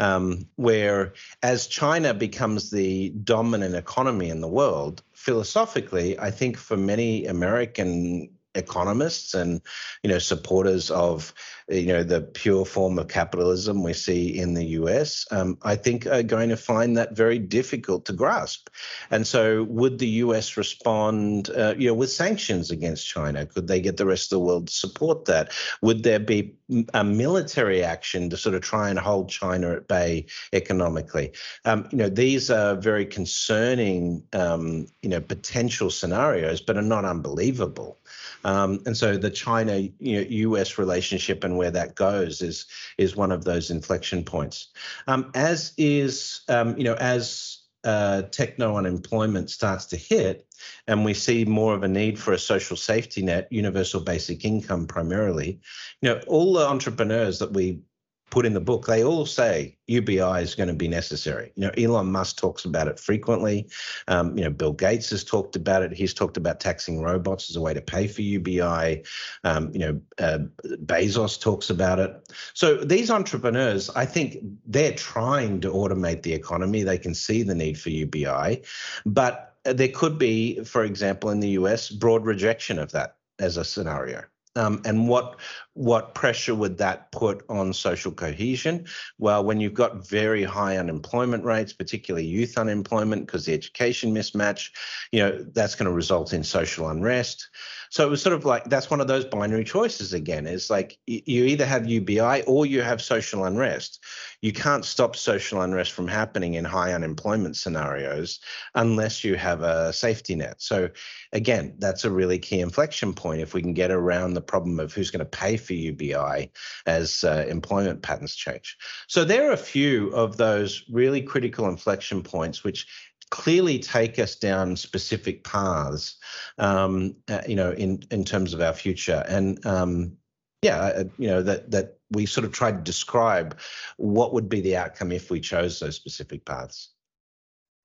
[0.00, 6.76] Um, where as china becomes the dominant economy in the world philosophically i think for
[6.76, 9.60] many american economists and
[10.02, 11.32] you know supporters of
[11.68, 16.06] you know the pure form of capitalism we see in the US, um, I think
[16.06, 18.68] are going to find that very difficult to grasp.
[19.10, 23.44] And so, would the US respond, uh, you know, with sanctions against China?
[23.44, 25.52] Could they get the rest of the world to support that?
[25.82, 26.54] Would there be
[26.94, 31.32] a military action to sort of try and hold China at bay economically?
[31.66, 37.04] Um, you know, these are very concerning, um, you know, potential scenarios, but are not
[37.04, 37.98] unbelievable.
[38.44, 40.78] Um, and so the China-U.S.
[40.78, 42.64] relationship and where that goes is
[42.96, 44.68] is one of those inflection points.
[45.06, 50.46] Um, as is um, you know as uh, techno unemployment starts to hit,
[50.86, 54.86] and we see more of a need for a social safety net, universal basic income
[54.86, 55.60] primarily.
[56.00, 57.80] You know, all the entrepreneurs that we
[58.30, 61.52] put in the book, they all say UBI is going to be necessary.
[61.54, 63.68] You know, Elon Musk talks about it frequently.
[64.06, 65.92] Um, you know, Bill Gates has talked about it.
[65.92, 69.04] He's talked about taxing robots as a way to pay for UBI.
[69.44, 70.38] Um, you know, uh,
[70.84, 72.32] Bezos talks about it.
[72.54, 76.82] So these entrepreneurs, I think they're trying to automate the economy.
[76.82, 78.62] They can see the need for UBI,
[79.06, 83.64] but there could be, for example, in the US, broad rejection of that as a
[83.64, 84.24] scenario.
[84.56, 85.38] Um, and what
[85.78, 88.84] what pressure would that put on social cohesion?
[89.18, 94.70] Well, when you've got very high unemployment rates, particularly youth unemployment, because the education mismatch,
[95.12, 97.48] you know, that's going to result in social unrest.
[97.90, 100.46] So it was sort of like that's one of those binary choices again.
[100.46, 104.04] Is like you either have UBI or you have social unrest.
[104.42, 108.40] You can't stop social unrest from happening in high unemployment scenarios
[108.74, 110.60] unless you have a safety net.
[110.60, 110.90] So
[111.32, 113.40] again, that's a really key inflection point.
[113.40, 116.50] If we can get around the problem of who's going to pay for UBI
[116.86, 118.76] as uh, employment patterns change.
[119.06, 122.86] So there are a few of those really critical inflection points which
[123.30, 126.16] clearly take us down specific paths,
[126.58, 129.24] um, uh, you know, in in terms of our future.
[129.28, 130.16] And um,
[130.62, 133.58] yeah, uh, you know that that we sort of tried to describe
[133.96, 136.90] what would be the outcome if we chose those specific paths.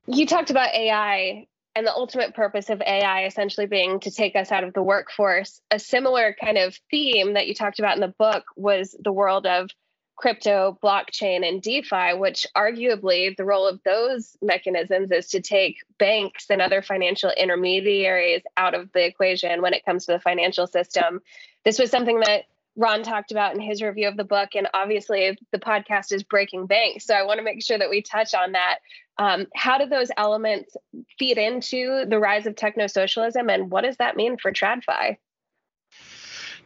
[0.08, 4.52] You talked about AI and the ultimate purpose of AI essentially being to take us
[4.52, 5.60] out of the workforce.
[5.72, 9.48] A similar kind of theme that you talked about in the book was the world
[9.48, 9.70] of
[10.16, 16.46] crypto, blockchain, and DeFi, which arguably the role of those mechanisms is to take banks
[16.50, 21.20] and other financial intermediaries out of the equation when it comes to the financial system.
[21.66, 22.44] This was something that
[22.76, 24.50] Ron talked about in his review of the book.
[24.56, 27.06] And obviously, the podcast is Breaking Banks.
[27.06, 28.80] So I want to make sure that we touch on that.
[29.18, 30.76] Um, how do those elements
[31.20, 33.50] feed into the rise of techno socialism?
[33.50, 35.18] And what does that mean for TradFi?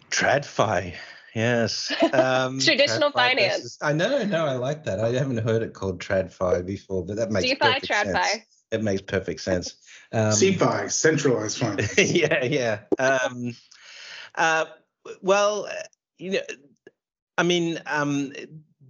[0.09, 0.95] TradFi.
[1.35, 1.93] Yes.
[2.13, 3.57] Um, Traditional finance.
[3.57, 4.99] Versus, I know, no, I like that.
[4.99, 8.23] I haven't heard it called TradFi before, but that makes DeFi, perfect TradFi.
[8.25, 8.45] sense.
[8.71, 9.75] It makes perfect sense.
[10.11, 11.97] Um, CeFi, centralized finance.
[11.97, 12.79] yeah, yeah.
[12.97, 13.55] Um,
[14.35, 14.65] uh,
[15.21, 15.67] well,
[16.17, 16.39] you know,
[17.37, 18.33] I mean, um,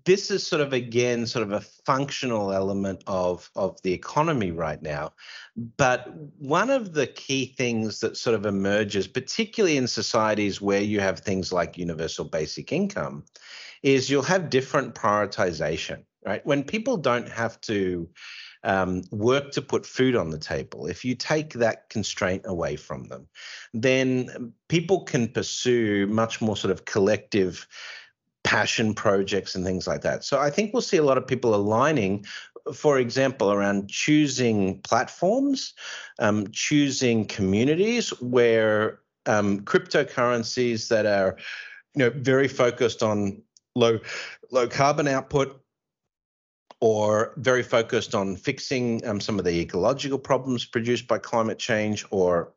[0.05, 4.82] this is sort of again sort of a functional element of of the economy right
[4.82, 5.13] now.
[5.55, 11.01] But one of the key things that sort of emerges particularly in societies where you
[11.01, 13.25] have things like universal basic income
[13.84, 16.45] is you'll have different prioritization right?
[16.45, 18.09] When people don't have to
[18.64, 23.05] um, work to put food on the table, if you take that constraint away from
[23.05, 23.28] them,
[23.74, 27.68] then people can pursue much more sort of collective
[28.43, 30.24] passion projects and things like that.
[30.24, 32.26] So I think we'll see a lot of people aligning,
[32.74, 35.74] for example, around choosing platforms,
[36.20, 41.38] um, choosing communities where um, cryptocurrencies that are,
[41.95, 43.41] you know, very focused on
[43.76, 43.99] low
[44.51, 45.62] low carbon output
[46.80, 52.05] or very focused on fixing um, some of the ecological problems produced by climate change
[52.11, 52.53] or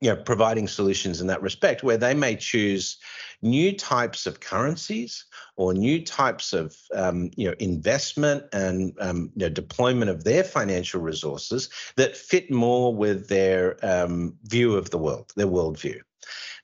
[0.00, 2.96] you know, providing solutions in that respect, where they may choose
[3.42, 5.26] new types of currencies
[5.56, 10.42] or new types of um, you know investment and um, you know, deployment of their
[10.42, 16.00] financial resources that fit more with their um, view of the world, their worldview.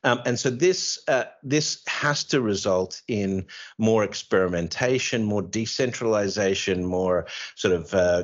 [0.06, 3.46] Um, and so this uh, this has to result in
[3.76, 7.26] more experimentation, more decentralization, more
[7.56, 8.22] sort of uh,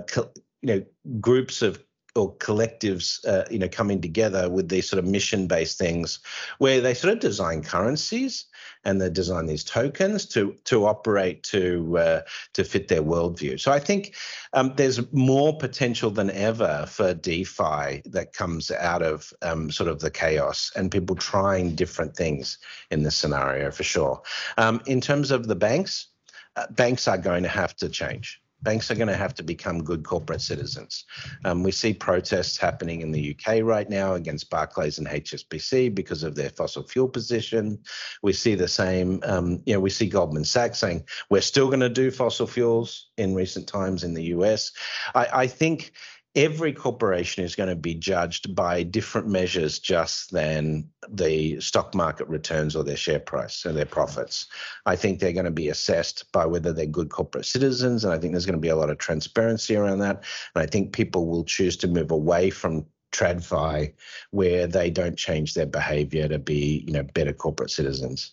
[0.62, 0.84] you know
[1.20, 1.82] groups of
[2.14, 6.18] or collectives, uh, you know, coming together with these sort of mission-based things,
[6.58, 8.46] where they sort of design currencies
[8.84, 12.20] and they design these tokens to to operate to uh,
[12.52, 13.58] to fit their worldview.
[13.58, 14.14] So I think
[14.52, 20.00] um, there's more potential than ever for DeFi that comes out of um, sort of
[20.00, 22.58] the chaos and people trying different things
[22.90, 24.20] in this scenario for sure.
[24.58, 26.08] Um, in terms of the banks,
[26.56, 29.82] uh, banks are going to have to change banks are going to have to become
[29.82, 31.04] good corporate citizens.
[31.44, 36.22] Um, we see protests happening in the UK right now against Barclays and HSBC because
[36.22, 37.78] of their fossil fuel position.
[38.22, 41.80] We see the same, um, you know, we see Goldman Sachs saying we're still going
[41.80, 44.72] to do fossil fuels in recent times in the US.
[45.14, 45.92] I, I think
[46.34, 52.26] every corporation is going to be judged by different measures just than the stock market
[52.28, 54.46] returns or their share price or their profits.
[54.86, 58.18] I think they're going to be assessed by whether they're good corporate citizens, and I
[58.18, 60.24] think there's going to be a lot of transparency around that.
[60.54, 63.92] And I think people will choose to move away from TradFi
[64.30, 68.32] where they don't change their behavior to be, you know, better corporate citizens.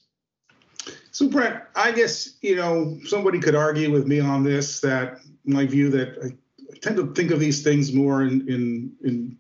[1.12, 1.30] So,
[1.76, 6.34] I guess you know somebody could argue with me on this that my view that
[6.82, 9.38] tend to think of these things more in in, in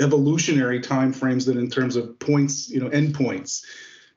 [0.00, 3.64] evolutionary time frames than in terms of points, you know, endpoints.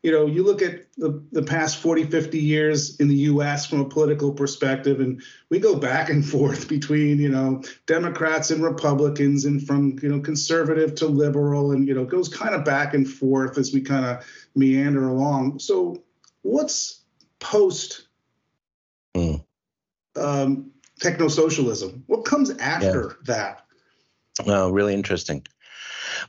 [0.01, 3.81] You know, you look at the, the past 40, 50 years in the US from
[3.81, 9.45] a political perspective, and we go back and forth between, you know, Democrats and Republicans
[9.45, 13.09] and from, you know, conservative to liberal, and, you know, goes kind of back and
[13.09, 15.59] forth as we kind of meander along.
[15.59, 16.03] So,
[16.43, 17.01] what's
[17.39, 18.07] post
[19.15, 19.43] mm.
[20.15, 22.03] um, techno socialism?
[22.07, 23.33] What comes after yeah.
[23.33, 23.65] that?
[24.45, 25.45] Well, really interesting.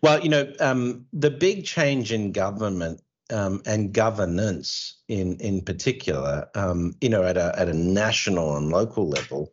[0.03, 3.01] Well, you know, um, the big change in government
[3.31, 8.71] um, and governance, in in particular, um, you know, at a at a national and
[8.71, 9.53] local level,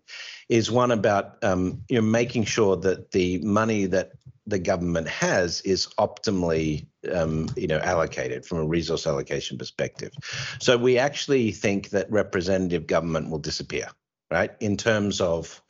[0.50, 4.14] is one about um, you know making sure that the money that
[4.46, 10.12] the government has is optimally um, you know allocated from a resource allocation perspective.
[10.60, 13.90] So we actually think that representative government will disappear
[14.30, 14.52] right?
[14.60, 15.62] In terms of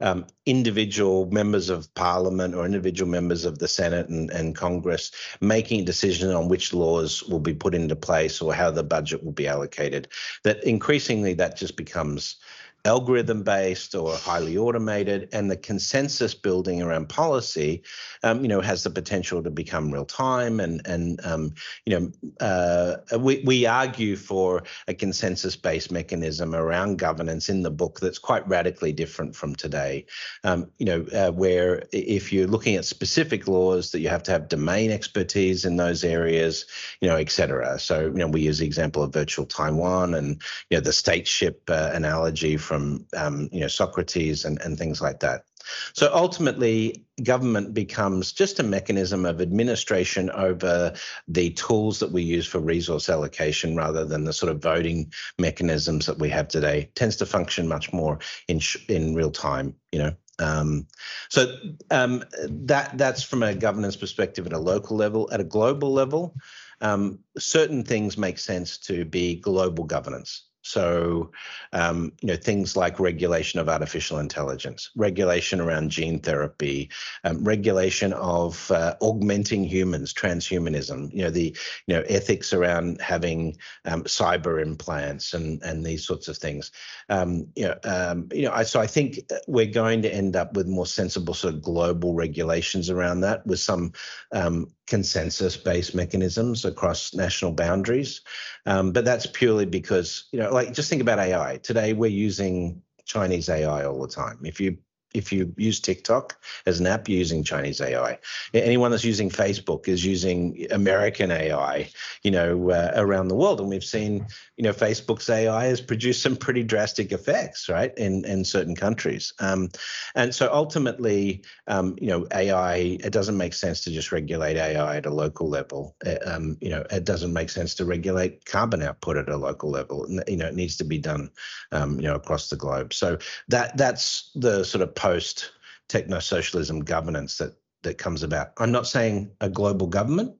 [0.00, 5.80] um, individual members of parliament or individual members of the Senate and, and Congress making
[5.80, 9.32] a decision on which laws will be put into place or how the budget will
[9.32, 10.08] be allocated.
[10.42, 12.36] That increasingly that just becomes
[12.84, 17.80] algorithm based or highly automated and the consensus building around policy
[18.24, 21.54] um, you know has the potential to become real time and and um,
[21.86, 22.12] you know
[22.44, 28.18] uh, we, we argue for a consensus based mechanism around governance in the book that's
[28.18, 30.04] quite radically different from today.
[30.42, 34.32] Um, you know uh, where if you're looking at specific laws that you have to
[34.32, 36.66] have domain expertise in those areas
[37.00, 37.78] you know et cetera.
[37.78, 41.58] So you know we use the example of virtual Taiwan and you know the stateship
[41.68, 45.44] uh, analogy from um, you know Socrates and, and things like that.
[45.92, 50.94] So ultimately, government becomes just a mechanism of administration over
[51.28, 56.06] the tools that we use for resource allocation rather than the sort of voting mechanisms
[56.06, 56.82] that we have today.
[56.82, 58.18] It tends to function much more
[58.48, 60.12] in in real time, you know.
[60.38, 60.88] Um,
[61.28, 61.56] so
[61.90, 65.28] um, that that's from a governance perspective at a local level.
[65.32, 66.34] At a global level,
[66.80, 70.44] um, certain things make sense to be global governance.
[70.62, 71.32] So,
[71.72, 76.88] um, you know, things like regulation of artificial intelligence, regulation around gene therapy,
[77.24, 81.12] um, regulation of uh, augmenting humans, transhumanism.
[81.12, 81.56] You know, the
[81.86, 86.70] you know ethics around having um, cyber implants and and these sorts of things.
[87.08, 88.52] Um, you know, um, you know.
[88.52, 92.14] I, so I think we're going to end up with more sensible sort of global
[92.14, 93.92] regulations around that, with some
[94.30, 98.20] um, consensus-based mechanisms across national boundaries.
[98.64, 101.58] But that's purely because you know, like just think about AI.
[101.58, 104.38] Today we're using Chinese AI all the time.
[104.44, 104.78] If you
[105.14, 106.36] if you use TikTok
[106.66, 108.18] as an app, you're using Chinese AI.
[108.54, 111.90] Anyone that's using Facebook is using American AI,
[112.22, 113.60] you know, uh, around the world.
[113.60, 118.24] And we've seen, you know, Facebook's AI has produced some pretty drastic effects, right, in
[118.24, 119.32] in certain countries.
[119.38, 119.70] Um,
[120.14, 124.96] and so ultimately, um, you know, AI, it doesn't make sense to just regulate AI
[124.96, 125.96] at a local level.
[126.04, 129.70] Uh, um, you know, it doesn't make sense to regulate carbon output at a local
[129.70, 130.06] level.
[130.26, 131.30] You know, it needs to be done,
[131.70, 132.92] um, you know, across the globe.
[132.92, 135.50] So that that's the sort of post
[135.88, 138.52] techno socialism governance that that comes about.
[138.58, 140.36] I'm not saying a global government,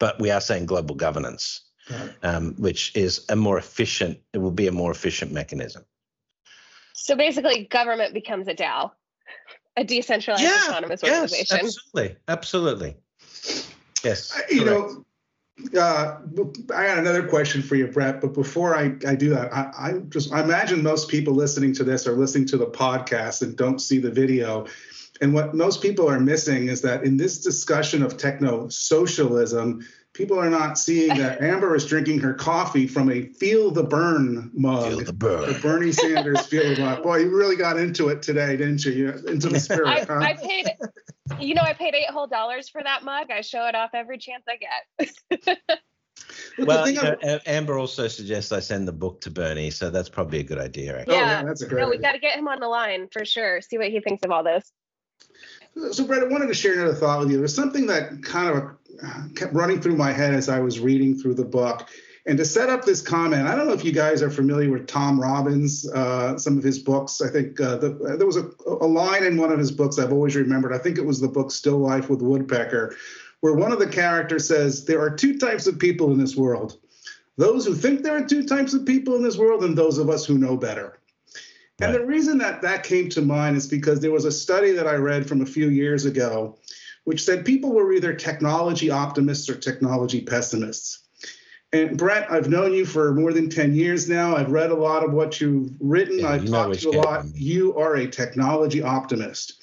[0.00, 1.60] but we are saying global governance,
[1.90, 2.14] right.
[2.22, 4.18] um, which is a more efficient.
[4.32, 5.84] It will be a more efficient mechanism.
[6.94, 8.92] So basically, government becomes a DAO,
[9.76, 11.58] a decentralized yeah, autonomous organization.
[11.62, 12.96] Yes, absolutely, absolutely.
[14.02, 15.04] Yes, you know,
[15.76, 16.18] uh,
[16.74, 18.20] I got another question for you, Brett.
[18.20, 21.84] But before I, I do that, I, I, just I imagine most people listening to
[21.84, 24.66] this are listening to the podcast and don't see the video.
[25.20, 30.38] And what most people are missing is that in this discussion of techno socialism, people
[30.38, 34.88] are not seeing that Amber is drinking her coffee from a Feel the Bern mug.
[34.88, 35.52] Feel the Bern.
[35.52, 37.02] The Bernie Sanders Feel the Bern.
[37.02, 38.92] Boy, you really got into it today, didn't you?
[38.92, 39.88] you into the spirit.
[39.88, 40.20] I, huh?
[40.20, 40.68] I paid
[41.40, 43.30] you know, I paid eight whole dollars for that mug.
[43.30, 45.58] I show it off every chance I get.
[46.58, 50.08] well, you uh, know, Amber also suggests I send the book to Bernie, so that's
[50.08, 50.98] probably a good idea.
[50.98, 51.14] Actually.
[51.14, 51.82] Yeah, oh, yeah that's a great.
[51.82, 53.60] No, we got to get him on the line for sure.
[53.60, 54.72] See what he thinks of all this.
[55.92, 57.38] So, Brett, I wanted to share another thought with you.
[57.38, 61.34] There's something that kind of kept running through my head as I was reading through
[61.34, 61.88] the book.
[62.26, 64.86] And to set up this comment, I don't know if you guys are familiar with
[64.86, 67.20] Tom Robbins, uh, some of his books.
[67.22, 70.12] I think uh, the, there was a, a, line in one of his books I've
[70.12, 70.74] always remembered.
[70.74, 72.96] I think it was the book Still Life with Woodpecker,
[73.40, 76.78] where one of the characters says, There are two types of people in this world
[77.38, 80.10] those who think there are two types of people in this world, and those of
[80.10, 80.98] us who know better.
[81.80, 84.88] And the reason that that came to mind is because there was a study that
[84.88, 86.58] I read from a few years ago,
[87.04, 91.04] which said people were either technology optimists or technology pessimists.
[91.72, 94.34] And Brett, I've known you for more than 10 years now.
[94.34, 96.20] I've read a lot of what you've written.
[96.20, 97.26] Yeah, I've talked to you a lot.
[97.34, 99.58] You are a technology optimist.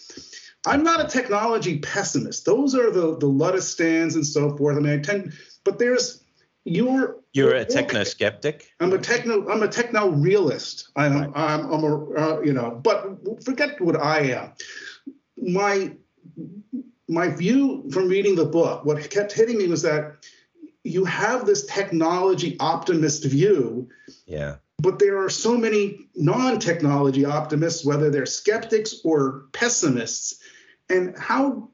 [0.68, 2.46] I'm not a technology pessimist.
[2.46, 4.78] Those are the the Luddistans and so forth.
[4.78, 5.34] I mean, I tend,
[5.64, 6.24] but there's
[6.64, 8.72] you're you're a techno skeptic.
[8.80, 10.90] I'm a techno I'm a techno realist.
[10.96, 11.32] I'm right.
[11.36, 14.54] I'm, I'm a uh, you know, but forget what I am.
[15.38, 15.96] My
[17.08, 20.26] my view from reading the book, what kept hitting me was that
[20.86, 23.90] you have this technology optimist view.
[24.28, 24.58] Yeah.
[24.78, 30.40] But there are so many non-technology optimists, whether they're skeptics or pessimists,
[30.90, 31.70] and how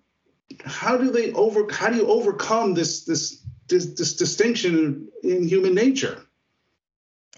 [0.65, 5.73] how do they over how do you overcome this this this, this distinction in human
[5.73, 6.21] nature?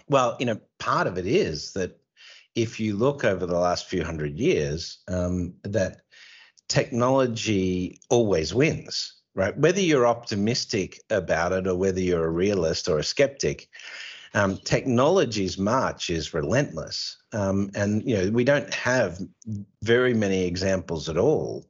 [0.08, 1.98] Well, you know, part of it is that
[2.54, 6.02] if you look over the last few hundred years, um, that
[6.68, 9.56] technology always wins right?
[9.56, 13.68] Whether you're optimistic about it or whether you're a realist or a skeptic,
[14.36, 19.20] Um, technology's march is relentless, um, and you know we don't have
[19.82, 21.64] very many examples at all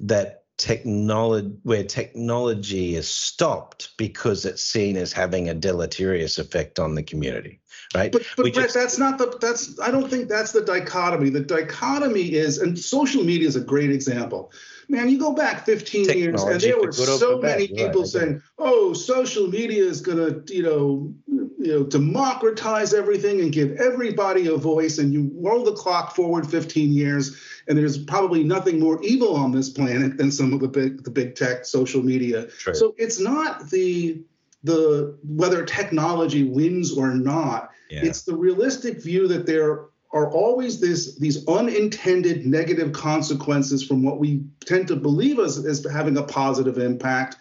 [0.00, 6.96] that technology where technology is stopped because it's seen as having a deleterious effect on
[6.96, 7.60] the community
[7.94, 8.12] right?
[8.12, 11.30] But, but Brett, just, that's not the that's i don't think that's the dichotomy.
[11.30, 14.52] The dichotomy is and social media is a great example
[14.88, 18.92] man you go back 15 years and there were so many people right, saying oh
[18.92, 24.56] social media is going to you know you know democratize everything and give everybody a
[24.56, 27.36] voice and you roll the clock forward 15 years
[27.68, 31.10] and there's probably nothing more evil on this planet than some of the big the
[31.10, 32.46] big tech social media.
[32.46, 32.74] True.
[32.74, 34.22] So it's not the
[34.64, 37.70] the whether technology wins or not.
[37.90, 38.04] Yeah.
[38.04, 44.18] It's the realistic view that there are always this these unintended negative consequences from what
[44.18, 47.36] we tend to believe as, as having a positive impact.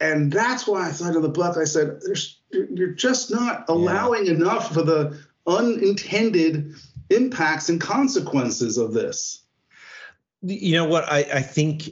[0.00, 2.00] And that's why I thought in the book, I said,
[2.50, 4.32] you're just not allowing yeah.
[4.32, 6.74] enough for the unintended
[7.10, 9.42] impacts and consequences of this.
[10.42, 11.04] You know what?
[11.10, 11.90] I, I think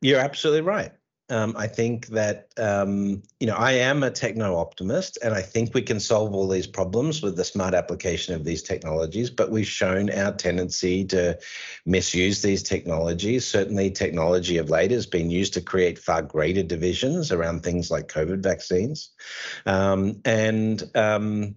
[0.00, 0.92] you're absolutely right.
[1.34, 5.74] Um, I think that um, you know I am a techno optimist, and I think
[5.74, 9.30] we can solve all these problems with the smart application of these technologies.
[9.30, 11.36] But we've shown our tendency to
[11.84, 13.44] misuse these technologies.
[13.44, 18.06] Certainly, technology of late has been used to create far greater divisions around things like
[18.06, 19.10] COVID vaccines,
[19.66, 21.56] um, and um,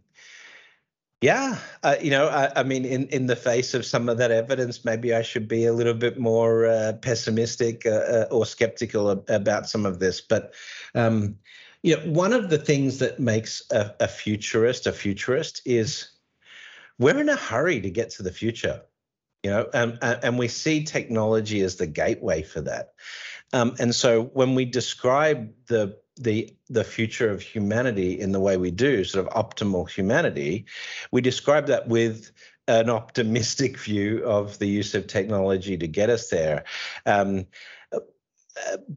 [1.22, 4.30] yeah, uh, you know, I, I, mean, in, in the face of some of that
[4.30, 9.10] evidence, maybe I should be a little bit more uh, pessimistic uh, uh or skeptical
[9.10, 10.22] about some of this.
[10.22, 10.54] But,
[10.94, 11.38] um,
[11.82, 16.10] you know, one of the things that makes a, a futurist a futurist is
[17.00, 18.82] we're in a hurry to get to the future,
[19.42, 22.94] you know, and, and we see technology as the gateway for that.
[23.54, 28.58] Um, and so when we describe the the the future of humanity in the way
[28.58, 30.66] we do, sort of optimal humanity,
[31.12, 32.32] we describe that with
[32.68, 36.64] an optimistic view of the use of technology to get us there.
[37.06, 37.48] Um,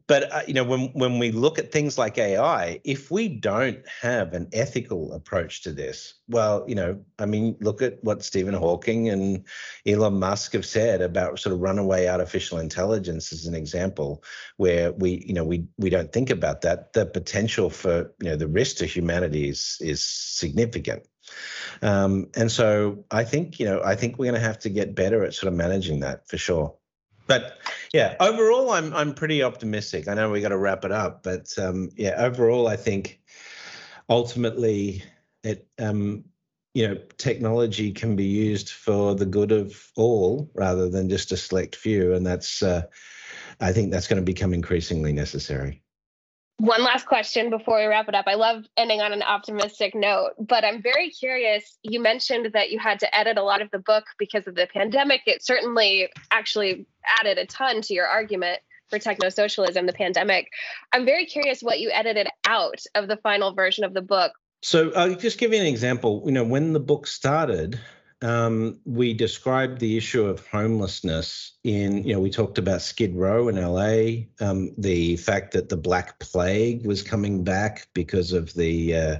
[0.07, 3.79] but uh, you know when when we look at things like AI, if we don't
[4.01, 8.53] have an ethical approach to this, well, you know, I mean, look at what Stephen
[8.53, 9.45] Hawking and
[9.85, 14.23] Elon Musk have said about sort of runaway artificial intelligence as an example,
[14.57, 16.93] where we you know we we don't think about that.
[16.93, 21.03] The potential for you know the risk to humanity is is significant.
[21.81, 24.95] Um, and so I think you know I think we're going to have to get
[24.95, 26.75] better at sort of managing that for sure
[27.27, 27.57] but
[27.93, 30.07] yeah, overall, I'm I'm pretty optimistic.
[30.07, 33.19] I know we got to wrap it up, but um, yeah, overall, I think
[34.09, 35.03] ultimately
[35.43, 36.23] it um,
[36.73, 41.37] you know technology can be used for the good of all rather than just a
[41.37, 42.83] select few, and that's uh,
[43.59, 45.81] I think that's going to become increasingly necessary.
[46.61, 48.25] One last question before we wrap it up.
[48.27, 51.79] I love ending on an optimistic note, but I'm very curious.
[51.81, 54.67] You mentioned that you had to edit a lot of the book because of the
[54.71, 55.21] pandemic.
[55.25, 56.85] It certainly actually
[57.19, 58.59] added a ton to your argument
[58.91, 60.51] for techno socialism, the pandemic.
[60.91, 64.33] I'm very curious what you edited out of the final version of the book.
[64.61, 66.21] So I'll just give you an example.
[66.27, 67.79] You know, when the book started,
[68.23, 73.47] um, we described the issue of homelessness in, you know, we talked about Skid Row
[73.47, 78.95] in LA, um, the fact that the Black Plague was coming back because of the
[78.95, 79.17] uh,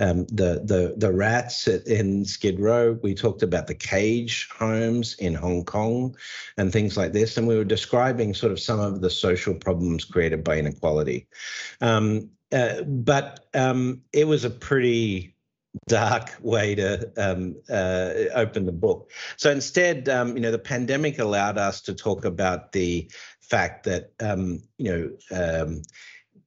[0.00, 2.98] um, the the the rats in Skid Row.
[3.02, 6.16] We talked about the cage homes in Hong Kong
[6.56, 10.04] and things like this, and we were describing sort of some of the social problems
[10.04, 11.26] created by inequality.
[11.82, 15.34] Um, uh, but um, it was a pretty
[15.86, 19.10] dark way to um, uh, open the book.
[19.36, 23.10] So instead, um, you know, the pandemic allowed us to talk about the
[23.40, 25.82] fact that, um, you know, um,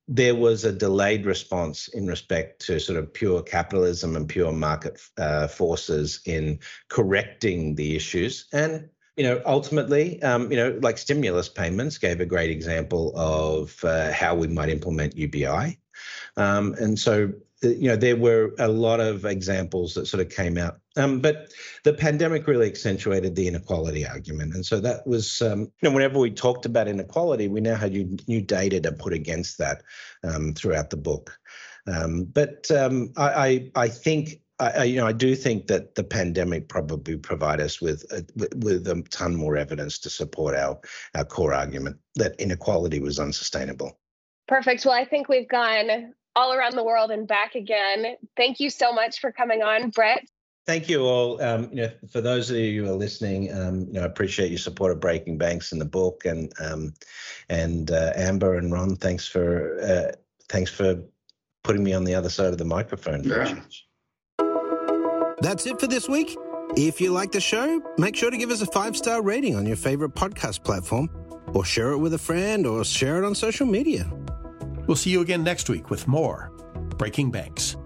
[0.08, 5.00] there was a delayed response in respect to sort of pure capitalism and pure market
[5.18, 6.60] uh, forces in
[6.90, 8.48] correcting the issues.
[8.52, 13.84] And you know, ultimately, um, you know, like stimulus payments gave a great example of
[13.84, 15.80] uh, how we might implement UBI.
[16.38, 20.58] Um, and so you know, there were a lot of examples that sort of came
[20.58, 20.80] out.
[20.98, 21.52] Um, but
[21.84, 24.56] the pandemic really accentuated the inequality argument.
[24.56, 27.94] And so that was, um, you know, whenever we talked about inequality, we now had
[28.28, 29.84] new data to put against that
[30.24, 31.38] um, throughout the book.
[31.88, 36.04] Um, but um, I, I, I, think, I, you know, I do think that the
[36.04, 38.26] pandemic probably provided us with a,
[38.58, 40.80] with a ton more evidence to support our,
[41.16, 44.00] our core argument that inequality was unsustainable.
[44.48, 44.86] Perfect.
[44.86, 48.16] Well, I think we've gone all around the world and back again.
[48.38, 50.24] Thank you so much for coming on, Brett.
[50.68, 51.42] Thank you all.
[51.42, 54.52] Um, you know, for those of you who are listening, um, you know, I appreciate
[54.52, 56.94] your support of Breaking Banks and the book, and um,
[57.50, 58.96] and uh, Amber and Ron.
[58.96, 60.12] Thanks for uh,
[60.50, 61.02] thanks for
[61.64, 63.24] putting me on the other side of the microphone.
[63.24, 63.60] Yeah.
[65.42, 66.38] That's it for this week.
[66.78, 69.66] If you like the show, make sure to give us a five star rating on
[69.66, 71.10] your favorite podcast platform,
[71.54, 74.10] or share it with a friend, or share it on social media.
[74.88, 76.52] We'll see you again next week with more
[76.98, 77.78] Breaking Banks.